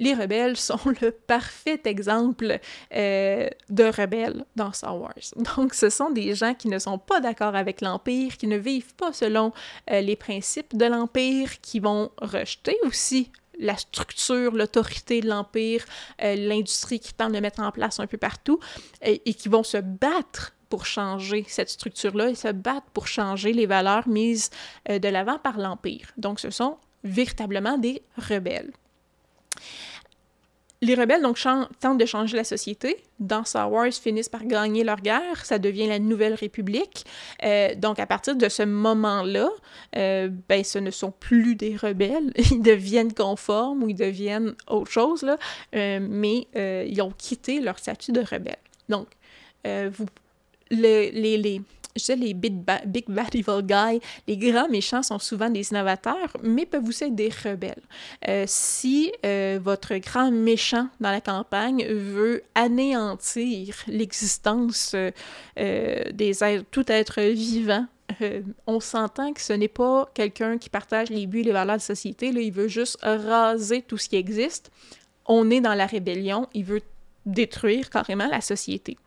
les 0.00 0.14
rebelles 0.14 0.56
sont 0.56 0.80
le 1.00 1.12
parfait 1.12 1.80
exemple 1.84 2.58
euh, 2.94 3.48
de 3.68 3.84
rebelles 3.84 4.44
dans 4.56 4.72
Star 4.72 4.98
Wars. 4.98 5.14
Donc, 5.56 5.74
ce 5.74 5.90
sont 5.90 6.10
des 6.10 6.34
gens 6.34 6.54
qui 6.54 6.66
ne 6.68 6.80
sont 6.80 6.98
pas 6.98 7.20
d'accord 7.20 7.54
avec 7.54 7.80
l'Empire, 7.80 8.36
qui 8.36 8.48
ne 8.48 8.56
vivent 8.56 8.94
pas 8.96 9.12
selon 9.12 9.52
euh, 9.90 10.00
les 10.00 10.16
principes 10.16 10.76
de 10.76 10.86
l'Empire, 10.86 11.60
qui 11.60 11.78
vont 11.78 12.10
rejeter 12.20 12.76
aussi 12.84 13.30
la 13.58 13.76
structure, 13.76 14.52
l'autorité 14.52 15.20
de 15.20 15.28
l'Empire, 15.28 15.84
euh, 16.22 16.34
l'industrie 16.34 16.98
qui 16.98 17.12
tente 17.12 17.32
de 17.32 17.40
mettre 17.40 17.60
en 17.60 17.70
place 17.70 18.00
un 18.00 18.06
peu 18.06 18.16
partout, 18.16 18.58
et, 19.02 19.18
qui 19.34 19.50
vont 19.50 19.62
se 19.62 19.76
battre 19.76 20.54
pour 20.70 20.86
changer 20.86 21.44
cette 21.46 21.68
structure-là 21.68 22.30
et 22.30 22.34
se 22.34 22.48
battre 22.48 22.86
pour 22.94 23.06
changer 23.06 23.52
les 23.52 23.66
valeurs 23.66 24.08
mises 24.08 24.50
de 24.88 25.08
l'avant 25.08 25.38
par 25.38 25.58
l'Empire. 25.58 26.12
Donc, 26.16 26.40
ce 26.40 26.50
sont 26.50 26.78
véritablement 27.02 27.76
des 27.76 28.02
rebelles. 28.16 28.70
Les 30.82 30.94
rebelles 30.94 31.20
donc 31.20 31.38
tentent 31.80 31.98
de 31.98 32.06
changer 32.06 32.38
la 32.38 32.44
société. 32.44 32.96
Dans 33.18 33.44
Star 33.44 33.70
Wars, 33.70 33.92
finissent 33.92 34.30
par 34.30 34.46
gagner 34.46 34.82
leur 34.82 35.00
guerre. 35.02 35.44
Ça 35.44 35.58
devient 35.58 35.86
la 35.86 35.98
Nouvelle 35.98 36.32
République. 36.32 37.04
Euh, 37.44 37.74
donc 37.74 37.98
à 37.98 38.06
partir 38.06 38.34
de 38.34 38.48
ce 38.48 38.62
moment-là, 38.62 39.50
euh, 39.96 40.30
ben 40.48 40.64
ce 40.64 40.78
ne 40.78 40.90
sont 40.90 41.10
plus 41.10 41.54
des 41.54 41.76
rebelles. 41.76 42.32
Ils 42.50 42.62
deviennent 42.62 43.12
conformes 43.12 43.82
ou 43.82 43.90
ils 43.90 43.94
deviennent 43.94 44.54
autre 44.68 44.90
chose 44.90 45.22
là, 45.22 45.36
euh, 45.74 46.00
mais 46.00 46.46
ils 46.54 47.02
ont 47.02 47.10
quitté 47.10 47.60
leur 47.60 47.78
statut 47.78 48.12
de 48.12 48.20
rebelle. 48.20 48.56
Donc 48.88 49.08
vous 49.64 50.06
les, 50.70 51.10
les, 51.10 51.60
je 51.96 52.04
sais, 52.04 52.16
les 52.16 52.34
big, 52.34 52.62
bad 52.62 53.34
evil 53.34 53.62
guys, 53.62 54.00
les 54.26 54.36
grands 54.36 54.68
méchants 54.68 55.02
sont 55.02 55.18
souvent 55.18 55.50
des 55.50 55.70
innovateurs, 55.70 56.36
mais 56.42 56.66
peuvent 56.66 56.86
aussi 56.86 57.04
être 57.04 57.14
des 57.14 57.30
rebelles. 57.30 57.82
Euh, 58.28 58.44
si 58.46 59.12
euh, 59.26 59.58
votre 59.62 59.96
grand 59.96 60.30
méchant 60.30 60.88
dans 61.00 61.10
la 61.10 61.20
campagne 61.20 61.84
veut 61.86 62.42
anéantir 62.54 63.74
l'existence 63.86 64.94
euh, 64.94 66.04
des 66.12 66.44
êtres, 66.44 66.64
tout 66.70 66.90
être 66.90 67.20
vivant, 67.20 67.86
on 68.66 68.80
s'entend 68.80 69.32
que 69.32 69.40
ce 69.40 69.52
n'est 69.52 69.68
pas 69.68 70.10
quelqu'un 70.14 70.58
qui 70.58 70.68
partage 70.68 71.10
les 71.10 71.28
buts 71.28 71.40
et 71.40 71.44
les 71.44 71.52
valeurs 71.52 71.76
de 71.76 71.80
la 71.80 71.84
société, 71.84 72.32
là, 72.32 72.40
il 72.40 72.52
veut 72.52 72.66
juste 72.66 72.98
raser 73.02 73.82
tout 73.82 73.98
ce 73.98 74.08
qui 74.08 74.16
existe. 74.16 74.72
On 75.26 75.48
est 75.48 75.60
dans 75.60 75.74
la 75.74 75.86
rébellion, 75.86 76.48
il 76.52 76.64
veut 76.64 76.82
détruire 77.24 77.88
carrément 77.88 78.26
la 78.26 78.40
société. 78.40 78.98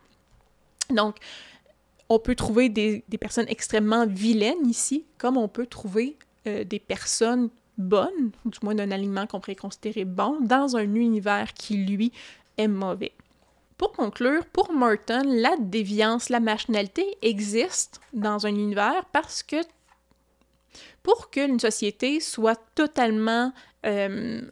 Donc, 0.88 1.16
on 2.08 2.18
peut 2.18 2.34
trouver 2.34 2.68
des, 2.68 3.02
personnes 3.18 3.46
extrêmement 3.48 4.06
vilaines 4.06 4.66
ici, 4.66 5.04
comme 5.18 5.36
on 5.36 5.48
peut 5.48 5.66
trouver 5.66 6.16
euh, 6.46 6.64
des 6.64 6.78
personnes 6.78 7.50
bonnes, 7.78 8.30
du 8.44 8.58
moins 8.62 8.74
d'un 8.74 8.90
alignement 8.90 9.26
qu'on 9.26 9.40
pourrait 9.40 9.56
considérer 9.56 10.04
bon, 10.04 10.38
dans 10.40 10.76
un 10.76 10.94
univers 10.94 11.52
qui, 11.54 11.78
lui, 11.78 12.12
est 12.56 12.68
mauvais. 12.68 13.12
Pour 13.76 13.92
conclure, 13.92 14.44
pour 14.46 14.72
Merton, 14.72 15.24
la 15.26 15.56
déviance, 15.58 16.28
la 16.28 16.40
machinalité 16.40 17.16
existe 17.22 18.00
dans 18.12 18.46
un 18.46 18.50
univers 18.50 19.04
parce 19.12 19.42
que 19.42 19.56
pour 21.02 21.30
qu'une 21.30 21.58
société 21.58 22.20
soit 22.20 22.60
totalement 22.74 23.52
euh, 23.84 24.42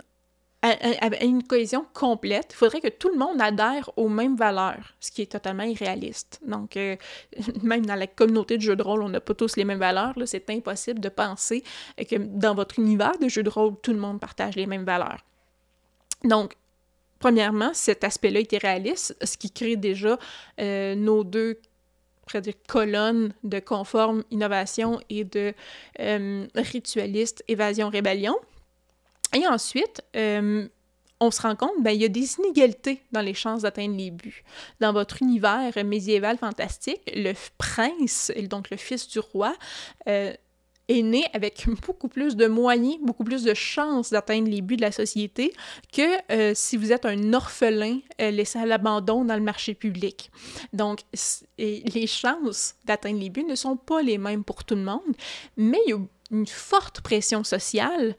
à, 0.62 1.25
une 1.25 1.42
cohésion 1.42 1.85
complète, 1.92 2.51
il 2.53 2.57
faudrait 2.57 2.81
que 2.81 2.88
tout 2.88 3.09
le 3.09 3.18
monde 3.18 3.40
adhère 3.40 3.90
aux 3.96 4.09
mêmes 4.09 4.37
valeurs, 4.37 4.94
ce 5.01 5.11
qui 5.11 5.22
est 5.22 5.33
totalement 5.33 5.64
irréaliste. 5.64 6.40
Donc, 6.46 6.77
euh, 6.77 6.96
même 7.62 7.85
dans 7.85 7.96
la 7.96 8.07
communauté 8.07 8.57
de 8.59 8.62
jeux 8.62 8.77
de 8.77 8.83
rôle, 8.83 9.03
on 9.03 9.09
n'a 9.09 9.20
pas 9.20 9.35
tous 9.35 9.57
les 9.57 9.64
mêmes 9.64 9.81
valeurs. 9.81 10.14
C'est 10.27 10.48
impossible 10.51 11.01
de 11.01 11.09
penser 11.09 11.64
que 11.98 12.16
dans 12.16 12.55
votre 12.55 12.79
univers 12.79 13.18
de 13.18 13.29
jeux 13.29 13.42
de 13.42 13.51
rôle, 13.51 13.75
tout 13.83 13.92
le 13.92 13.98
monde 13.98 14.20
partage 14.20 14.55
les 14.55 14.66
mêmes 14.66 14.85
valeurs. 14.85 15.25
Donc, 16.22 16.55
premièrement, 17.18 17.70
cet 17.75 18.05
aspect-là 18.05 18.40
est 18.40 18.53
irréaliste, 18.53 19.16
ce 19.22 19.37
qui 19.37 19.51
crée 19.51 19.77
déjà 19.77 20.16
euh, 20.61 20.94
nos 20.94 21.25
deux 21.25 21.59
colonnes 22.66 23.35
de 23.42 23.59
conforme 23.59 24.22
innovation 24.31 25.01
et 25.11 25.25
de 25.25 25.55
euh, 26.01 26.46
ritualiste 26.55 27.44
évasion 27.48 27.88
rébellion. 27.88 28.37
Et 29.35 29.47
ensuite, 29.47 30.03
euh, 30.16 30.68
on 31.21 31.31
se 31.31 31.42
rend 31.42 31.57
compte, 31.57 31.81
ben, 31.81 31.90
il 31.90 32.03
y 32.03 32.05
a 32.05 32.09
des 32.09 32.35
inégalités 32.38 33.03
dans 33.12 33.21
les 33.21 33.35
chances 33.35 33.62
d'atteindre 33.62 33.97
les 33.97 34.11
buts. 34.11 34.45
Dans 34.81 34.92
votre 34.92 35.23
univers 35.23 35.73
médiéval 35.85 36.37
fantastique, 36.37 37.01
le 37.14 37.33
prince, 37.59 38.33
donc 38.49 38.71
le 38.71 38.77
fils 38.77 39.09
du 39.09 39.21
roi, 39.21 39.55
euh, 40.09 40.33
est 40.88 41.03
né 41.03 41.25
avec 41.33 41.64
beaucoup 41.87 42.09
plus 42.09 42.37
de 42.37 42.49
moyens, 42.49 42.99
beaucoup 43.01 43.23
plus 43.23 43.45
de 43.45 43.55
chances 43.55 44.11
d'atteindre 44.11 44.51
les 44.51 44.61
buts 44.61 44.77
de 44.77 44.83
la 44.83 44.90
société 44.90 45.55
que 45.92 46.03
euh, 46.33 46.53
si 46.57 46.77
vous 46.77 46.92
êtes 46.92 47.07
un 47.07 47.33
orphelin 47.33 48.01
laissé 48.18 48.59
à 48.59 48.66
l'abandon 48.66 49.25
dans 49.25 49.37
le 49.37 49.42
marché 49.42 49.75
public. 49.75 50.31
Donc, 50.73 51.03
les 51.57 52.07
chances 52.07 52.75
d'atteindre 52.85 53.21
les 53.21 53.31
buts 53.31 53.45
ne 53.45 53.55
sont 53.55 53.77
pas 53.77 54.03
les 54.03 54.18
mêmes 54.18 54.42
pour 54.42 54.64
tout 54.64 54.75
le 54.75 54.83
monde, 54.83 55.01
mais 55.57 55.79
il 55.87 55.90
y 55.90 55.92
a 55.95 55.99
une 56.33 56.47
forte 56.47 57.01
pression 57.01 57.45
sociale 57.45 58.16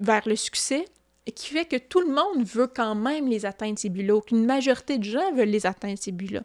vers 0.00 0.26
le 0.28 0.36
succès 0.36 0.86
qui 1.34 1.48
fait 1.48 1.64
que 1.64 1.76
tout 1.76 2.00
le 2.00 2.06
monde 2.06 2.44
veut 2.44 2.68
quand 2.68 2.94
même 2.94 3.28
les 3.28 3.46
atteindre, 3.46 3.78
ces 3.78 3.88
buts-là, 3.88 4.20
qu'une 4.20 4.46
majorité 4.46 4.98
de 4.98 5.04
gens 5.04 5.32
veulent 5.32 5.48
les 5.48 5.66
atteindre, 5.66 5.98
ces 5.98 6.12
buts-là. 6.12 6.42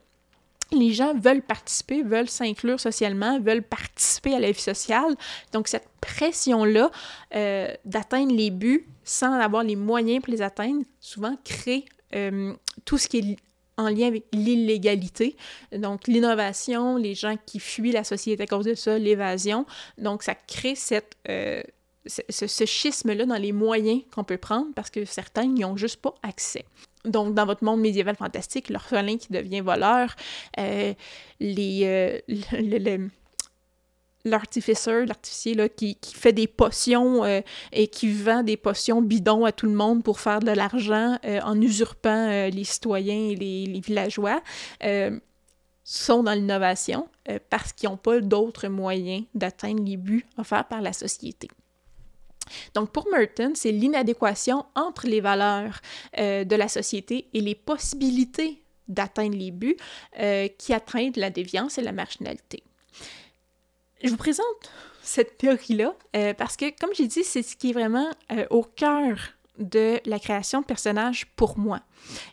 Les 0.71 0.93
gens 0.93 1.13
veulent 1.13 1.41
participer, 1.41 2.01
veulent 2.01 2.29
s'inclure 2.29 2.79
socialement, 2.79 3.39
veulent 3.39 3.63
participer 3.63 4.33
à 4.33 4.39
la 4.39 4.51
vie 4.51 4.61
sociale. 4.61 5.15
Donc, 5.51 5.67
cette 5.67 5.87
pression-là 5.99 6.89
euh, 7.35 7.73
d'atteindre 7.83 8.33
les 8.33 8.51
buts 8.51 8.87
sans 9.03 9.33
avoir 9.33 9.63
les 9.63 9.75
moyens 9.75 10.23
pour 10.23 10.31
les 10.31 10.41
atteindre, 10.41 10.83
souvent 10.99 11.35
crée 11.43 11.85
euh, 12.15 12.53
tout 12.85 12.97
ce 12.97 13.09
qui 13.09 13.17
est 13.17 13.37
en 13.77 13.89
lien 13.89 14.07
avec 14.07 14.25
l'illégalité. 14.31 15.35
Donc, 15.73 16.07
l'innovation, 16.07 16.95
les 16.95 17.15
gens 17.15 17.35
qui 17.45 17.59
fuient 17.59 17.91
la 17.91 18.03
société 18.03 18.43
à 18.43 18.47
cause 18.47 18.65
de 18.65 18.75
ça, 18.75 18.97
l'évasion. 18.97 19.65
Donc, 19.97 20.23
ça 20.23 20.35
crée 20.35 20.75
cette... 20.75 21.15
Euh, 21.29 21.61
ce, 22.05 22.65
schisme-là 22.65 23.25
dans 23.25 23.35
les 23.35 23.51
moyens 23.51 24.01
qu'on 24.13 24.23
peut 24.23 24.37
prendre 24.37 24.67
parce 24.75 24.89
que 24.89 25.05
certains 25.05 25.45
n'y 25.45 25.63
ont 25.65 25.77
juste 25.77 26.01
pas 26.01 26.15
accès. 26.23 26.65
Donc, 27.05 27.33
dans 27.33 27.45
votre 27.45 27.63
monde 27.63 27.81
médiéval 27.81 28.15
fantastique, 28.15 28.69
l'orphelin 28.69 29.17
qui 29.17 29.31
devient 29.31 29.61
voleur, 29.61 30.15
euh, 30.59 30.93
les, 31.39 31.81
euh, 31.83 32.19
l'artificier, 34.25 35.05
l'artificier 35.05 35.69
qui, 35.69 35.95
qui, 35.95 36.13
fait 36.13 36.33
des 36.33 36.47
potions 36.47 37.23
euh, 37.23 37.41
et 37.71 37.87
qui 37.87 38.11
vend 38.11 38.43
des 38.43 38.57
potions 38.57 39.01
bidons 39.01 39.45
à 39.45 39.51
tout 39.51 39.65
le 39.65 39.73
monde 39.73 40.03
pour 40.03 40.19
faire 40.19 40.41
de 40.41 40.51
l'argent 40.51 41.17
en 41.23 41.59
usurpant 41.59 42.49
les 42.49 42.63
citoyens 42.63 43.29
et 43.31 43.35
les, 43.35 43.65
les 43.65 43.79
villageois, 43.79 44.41
sont 45.83 46.23
dans 46.23 46.33
l'innovation 46.33 47.07
parce 47.49 47.73
qu'ils 47.73 47.89
n'ont 47.89 47.97
pas 47.97 48.21
d'autres 48.21 48.67
moyens 48.67 49.23
d'atteindre 49.33 49.83
les 49.83 49.97
buts 49.97 50.25
offerts 50.37 50.67
par 50.67 50.81
la 50.81 50.93
société. 50.93 51.47
Donc 52.73 52.91
pour 52.91 53.07
Merton, 53.11 53.53
c'est 53.55 53.71
l'inadéquation 53.71 54.65
entre 54.75 55.07
les 55.07 55.21
valeurs 55.21 55.79
euh, 56.17 56.43
de 56.43 56.55
la 56.55 56.67
société 56.67 57.27
et 57.33 57.41
les 57.41 57.55
possibilités 57.55 58.61
d'atteindre 58.87 59.37
les 59.37 59.51
buts 59.51 59.77
euh, 60.19 60.47
qui 60.57 60.73
atteignent 60.73 61.13
la 61.15 61.29
déviance 61.29 61.77
et 61.77 61.81
la 61.81 61.91
marginalité. 61.91 62.63
Je 64.03 64.09
vous 64.09 64.17
présente 64.17 64.71
cette 65.01 65.37
théorie-là 65.37 65.93
euh, 66.15 66.33
parce 66.33 66.57
que, 66.57 66.65
comme 66.79 66.93
j'ai 66.93 67.07
dit, 67.07 67.23
c'est 67.23 67.43
ce 67.43 67.55
qui 67.55 67.69
est 67.69 67.73
vraiment 67.73 68.09
au 68.49 68.63
cœur 68.63 69.17
de 69.57 69.99
la 70.05 70.19
création 70.19 70.61
de 70.61 70.65
personnages 70.65 71.27
pour 71.35 71.57
moi. 71.57 71.81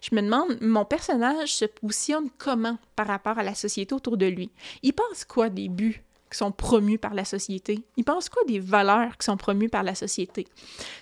Je 0.03 0.15
me 0.15 0.23
demande, 0.23 0.59
mon 0.61 0.85
personnage 0.85 1.55
se 1.55 1.65
positionne 1.67 2.31
comment 2.39 2.79
par 2.97 3.07
rapport 3.07 3.39
à 3.39 3.43
la 3.43 3.55
société 3.55 3.95
autour 3.95 4.17
de 4.17 4.27
lui? 4.27 4.51
Il 4.83 4.95
pense 4.95 5.25
quoi 5.25 5.51
des 5.51 5.69
buts 5.69 6.03
qui 6.31 6.39
sont 6.39 6.53
promus 6.53 6.99
par 6.99 7.15
la 7.15 7.25
société? 7.25 7.81
Ils 7.97 8.05
pensent 8.05 8.29
quoi 8.29 8.43
des 8.47 8.61
valeurs 8.61 9.17
qui 9.17 9.25
sont 9.25 9.37
promues 9.37 9.69
par 9.69 9.83
la 9.83 9.95
société? 9.95 10.47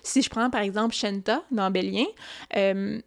Si 0.03 0.23
je 0.23 0.31
prends 0.31 0.51
par 0.51 0.63
exemple 0.63 0.95
Shenta 0.95 1.43
dans 1.51 1.71
Bélien, 1.71 2.07
euh, 2.57 3.01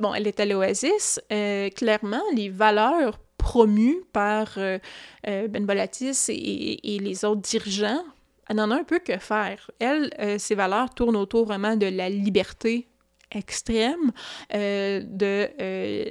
bon, 0.00 0.14
elle 0.14 0.26
est 0.26 0.40
à 0.40 0.44
l'Oasis, 0.44 1.20
euh, 1.32 1.70
clairement, 1.70 2.22
les 2.34 2.48
valeurs 2.48 3.18
promues 3.36 4.02
par 4.12 4.54
euh, 4.58 4.78
Ben 5.24 5.64
Bolatis 5.64 6.28
et, 6.28 6.98
les 6.98 7.24
autres 7.24 7.42
dirigeants, 7.42 8.04
elle 8.48 8.56
n'en 8.56 8.70
a 8.70 8.76
un 8.76 8.84
peu 8.84 8.98
que 8.98 9.18
faire. 9.18 9.70
Elle, 9.78 10.10
ses 10.38 10.54
valeurs 10.54 10.94
tournent 10.94 11.16
autour 11.16 11.46
vraiment 11.46 11.76
de 11.76 11.86
la 11.86 12.08
liberté 12.08 12.88
extrême, 13.30 14.12
de 14.50 15.48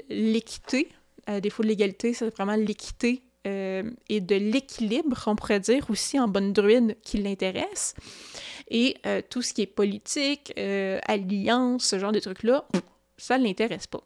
l'équité, 0.10 0.90
à 1.26 1.42
défaut 1.42 1.64
de 1.64 1.68
l'égalité, 1.68 2.14
c'est 2.14 2.34
vraiment 2.34 2.56
l'équité 2.56 3.24
euh, 3.48 3.84
et 4.10 4.20
de 4.20 4.36
l'équilibre, 4.36 5.24
on 5.26 5.36
pourrait 5.36 5.60
dire 5.60 5.86
aussi 5.90 6.20
en 6.20 6.28
bonne 6.28 6.54
druide, 6.54 6.98
qui 7.02 7.18
l'intéresse. 7.18 7.96
Et 8.70 8.98
euh, 9.06 9.22
tout 9.28 9.42
ce 9.42 9.54
qui 9.54 9.62
est 9.62 9.68
politique, 9.68 10.54
euh, 10.58 11.00
alliance, 11.08 11.86
ce 11.86 12.00
genre 12.00 12.12
de 12.12 12.20
trucs-là, 12.20 12.68
ça 13.18 13.38
ne 13.38 13.46
l'intéresse 13.46 13.88
pas. 13.88 14.02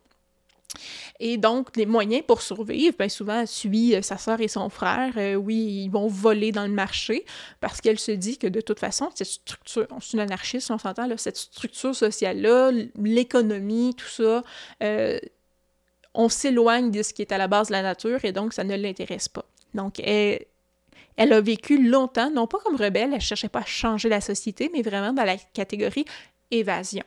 Et 1.20 1.38
donc, 1.38 1.76
les 1.76 1.86
moyens 1.86 2.24
pour 2.26 2.42
survivre, 2.42 2.96
bien 2.98 3.10
souvent, 3.10 3.42
elle 3.42 3.48
suit 3.48 3.96
sa 4.02 4.18
soeur 4.18 4.40
et 4.40 4.48
son 4.48 4.70
frère. 4.70 5.14
oui, 5.38 5.84
ils 5.84 5.90
vont 5.90 6.08
voler 6.08 6.54
dans 6.54 6.66
le 6.66 6.72
marché 6.72 7.26
parce 7.60 7.82
qu'elle 7.82 8.00
se 8.00 8.12
dit 8.12 8.38
que 8.38 8.48
de 8.48 8.62
toute 8.62 8.80
façon, 8.80 9.10
cette 9.14 9.28
structure, 9.28 9.88
c'est 10.00 10.14
une 10.14 10.22
anarchiste, 10.22 10.72
on 10.72 10.78
s'entend, 10.78 11.10
cette 11.18 11.36
structure 11.36 11.94
sociale-là, 11.94 12.72
l'économie, 12.96 13.94
tout 13.96 14.08
ça, 14.08 14.44
on 16.14 16.30
s'éloigne 16.30 16.92
de 16.92 17.04
ce 17.04 17.14
qui 17.14 17.22
est 17.22 17.32
à 17.32 17.38
la 17.38 17.48
base 17.48 17.68
de 17.68 17.74
la 17.74 17.82
nature 17.82 18.24
et 18.26 18.32
donc 18.32 18.54
ça 18.54 18.64
ne 18.64 18.76
l'intéresse 18.76 19.30
pas. 19.30 19.46
Donc, 19.74 20.00
elle, 20.00 20.46
a 21.18 21.42
vécu 21.42 21.88
longtemps, 21.88 22.30
non 22.32 22.48
pas 22.48 22.60
comme 22.60 22.76
rebelle, 22.76 23.10
elle 23.10 23.16
ne 23.16 23.20
cherchait 23.20 23.50
pas 23.50 23.60
à 23.60 23.66
changer 23.66 24.10
la 24.10 24.22
société, 24.22 24.70
mais 24.74 24.82
vraiment 24.82 25.14
dans 25.14 25.24
la 25.24 25.38
catégorie 25.38 26.06
évasion. 26.50 27.04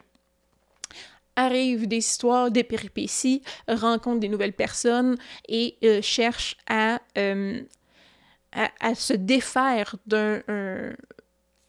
Arrivent 1.35 1.87
des 1.87 1.97
histoires, 1.97 2.49
des 2.49 2.63
péripéties, 2.63 3.41
rencontre 3.67 4.19
des 4.19 4.29
nouvelles 4.29 4.53
personnes 4.53 5.17
et 5.47 5.77
euh, 5.83 6.01
cherche 6.01 6.55
à, 6.67 7.01
euh, 7.17 7.61
se 8.95 9.13
défaire 9.13 9.97
d'un 10.07 10.41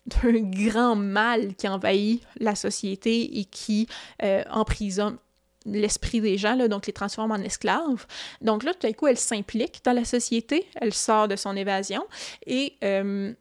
grand 0.06 0.94
mal 0.94 1.56
qui 1.56 1.66
envahit 1.66 2.22
la 2.38 2.54
société 2.54 3.40
et 3.40 3.44
qui 3.44 3.88
euh, 4.22 4.44
emprisonne 4.50 5.18
l'esprit 5.66 6.20
des 6.20 6.38
gens, 6.38 6.54
là, 6.54 6.68
donc 6.68 6.86
les 6.86 6.92
transforme 6.92 7.32
en 7.32 7.36
esclaves. 7.36 8.06
Donc 8.40 8.62
là, 8.62 8.72
tout 8.74 8.86
à 8.86 8.92
coup, 8.92 9.06
elle 9.06 9.18
s'implique 9.18 9.80
dans 9.84 9.92
la 9.92 10.04
société, 10.04 10.66
elle 10.76 10.94
sort 10.94 11.28
de 11.28 11.36
son 11.36 11.56
évasion. 11.56 12.04
Et 12.46 12.74
euh, 12.84 13.32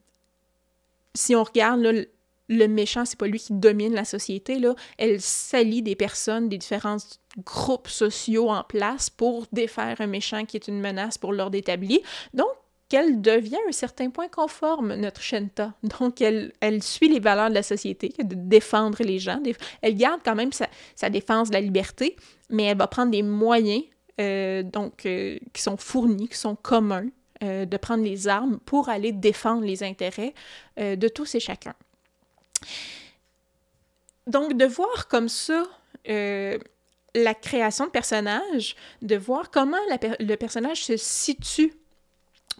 si 1.14 1.36
on 1.36 1.44
regarde 1.44 1.82
le 2.48 2.68
méchant, 2.68 3.06
c'est 3.06 3.18
pas 3.18 3.28
lui 3.28 3.40
qui 3.40 3.54
domine 3.54 3.94
la 3.94 4.06
société, 4.06 4.60
là. 4.60 4.76
Elle 4.98 5.22
s'allie 5.22 5.82
des 5.82 5.96
personnes, 5.96 6.50
des 6.50 6.58
différents 6.58 6.98
groupes 7.44 7.88
sociaux 7.88 8.50
en 8.50 8.64
place 8.64 9.10
pour 9.10 9.46
défaire 9.52 10.00
un 10.00 10.08
méchant 10.08 10.46
qui 10.46 10.58
est 10.58 10.68
une 10.68 10.80
menace 10.80 11.18
pour 11.18 11.34
l'ordre 11.34 11.58
établi. 11.58 12.02
Donc, 12.34 12.50
qu'elle 12.90 13.22
devient 13.22 13.56
à 13.56 13.70
un 13.70 13.72
certain 13.72 14.10
point 14.10 14.28
conforme, 14.28 14.96
notre 14.96 15.22
Shenta. 15.22 15.74
Donc, 16.00 16.22
elle, 16.22 16.54
elle 16.60 16.84
suit 16.84 17.10
les 17.10 17.20
valeurs 17.20 17.50
de 17.50 17.56
la 17.56 17.64
société, 17.64 18.14
de 18.20 18.36
défendre 18.36 19.04
les 19.04 19.20
gens. 19.20 19.42
Elle 19.82 19.96
garde 19.96 20.22
quand 20.24 20.36
même 20.36 20.52
sa, 20.52 21.10
défense 21.10 21.50
de 21.50 21.54
la 21.54 21.62
liberté, 21.62 22.16
mais 22.50 22.64
elle 22.64 22.78
va 22.78 22.88
prendre 22.88 23.12
des 23.12 23.24
moyens 23.24 23.84
euh, 24.22 24.64
donc, 24.64 25.06
euh, 25.06 25.38
qui 25.54 25.62
sont 25.62 25.78
fournis, 25.78 26.30
qui 26.30 26.38
sont 26.38 26.56
communs, 26.56 27.08
euh, 27.44 27.66
de 27.66 27.78
prendre 27.78 28.04
les 28.04 28.28
armes 28.28 28.60
pour 28.66 28.90
aller 28.90 29.12
défendre 29.12 29.64
les 29.64 29.84
intérêts 29.84 30.34
de 30.78 31.08
tous 31.08 31.36
et 31.36 31.40
chacun. 31.40 31.74
Donc, 34.28 34.54
de 34.54 34.66
voir 34.66 35.08
comme 35.08 35.30
ça 35.30 35.64
la 36.08 37.34
création 37.34 37.86
de 37.86 37.92
personnages, 37.92 38.76
de 39.02 39.16
voir 39.16 39.50
comment 39.50 39.78
le 39.90 40.36
personnage 40.36 40.84
se 40.84 40.98
situe 40.98 41.74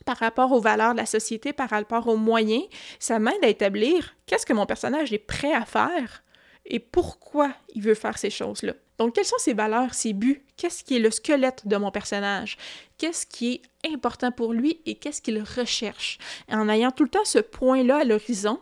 par 0.06 0.18
rapport 0.18 0.52
aux 0.52 0.62
valeurs 0.62 0.94
de 0.94 1.00
la 1.00 1.06
société, 1.06 1.52
par 1.52 1.70
rapport 1.70 2.08
aux 2.08 2.18
moyens, 2.18 2.64
ça 3.00 3.20
m'aide 3.20 3.44
à 3.44 3.48
établir 3.48 4.16
qu'est-ce 4.26 4.46
que 4.46 4.54
mon 4.54 4.66
personnage 4.66 5.12
est 5.12 5.18
prêt 5.18 5.54
à 5.54 5.66
faire 5.66 6.24
et 6.66 6.80
pourquoi 6.80 7.52
il 7.74 7.82
veut 7.82 7.96
faire 7.96 8.18
ces 8.18 8.30
choses-là. 8.30 8.74
Donc, 8.98 9.14
quelles 9.14 9.26
sont 9.26 9.38
ses 9.38 9.54
valeurs, 9.54 9.94
ses 9.94 10.14
buts? 10.14 10.44
Qu'est-ce 10.58 10.84
qui 10.84 10.96
est 10.96 11.00
le 11.00 11.12
squelette 11.12 11.68
de 11.68 11.76
mon 11.76 11.92
personnage? 11.92 12.58
Qu'est-ce 12.98 13.26
qui 13.26 13.62
est 13.84 13.94
important 13.94 14.32
pour 14.32 14.54
lui 14.54 14.80
et 14.86 14.96
qu'est-ce 14.96 15.22
qu'il 15.22 15.42
recherche? 15.42 16.18
En 16.50 16.70
ayant 16.70 16.92
tout 16.92 17.04
le 17.04 17.10
temps 17.10 17.26
ce 17.26 17.40
point-là 17.40 17.98
à 17.98 18.04
l'horizon 18.04 18.60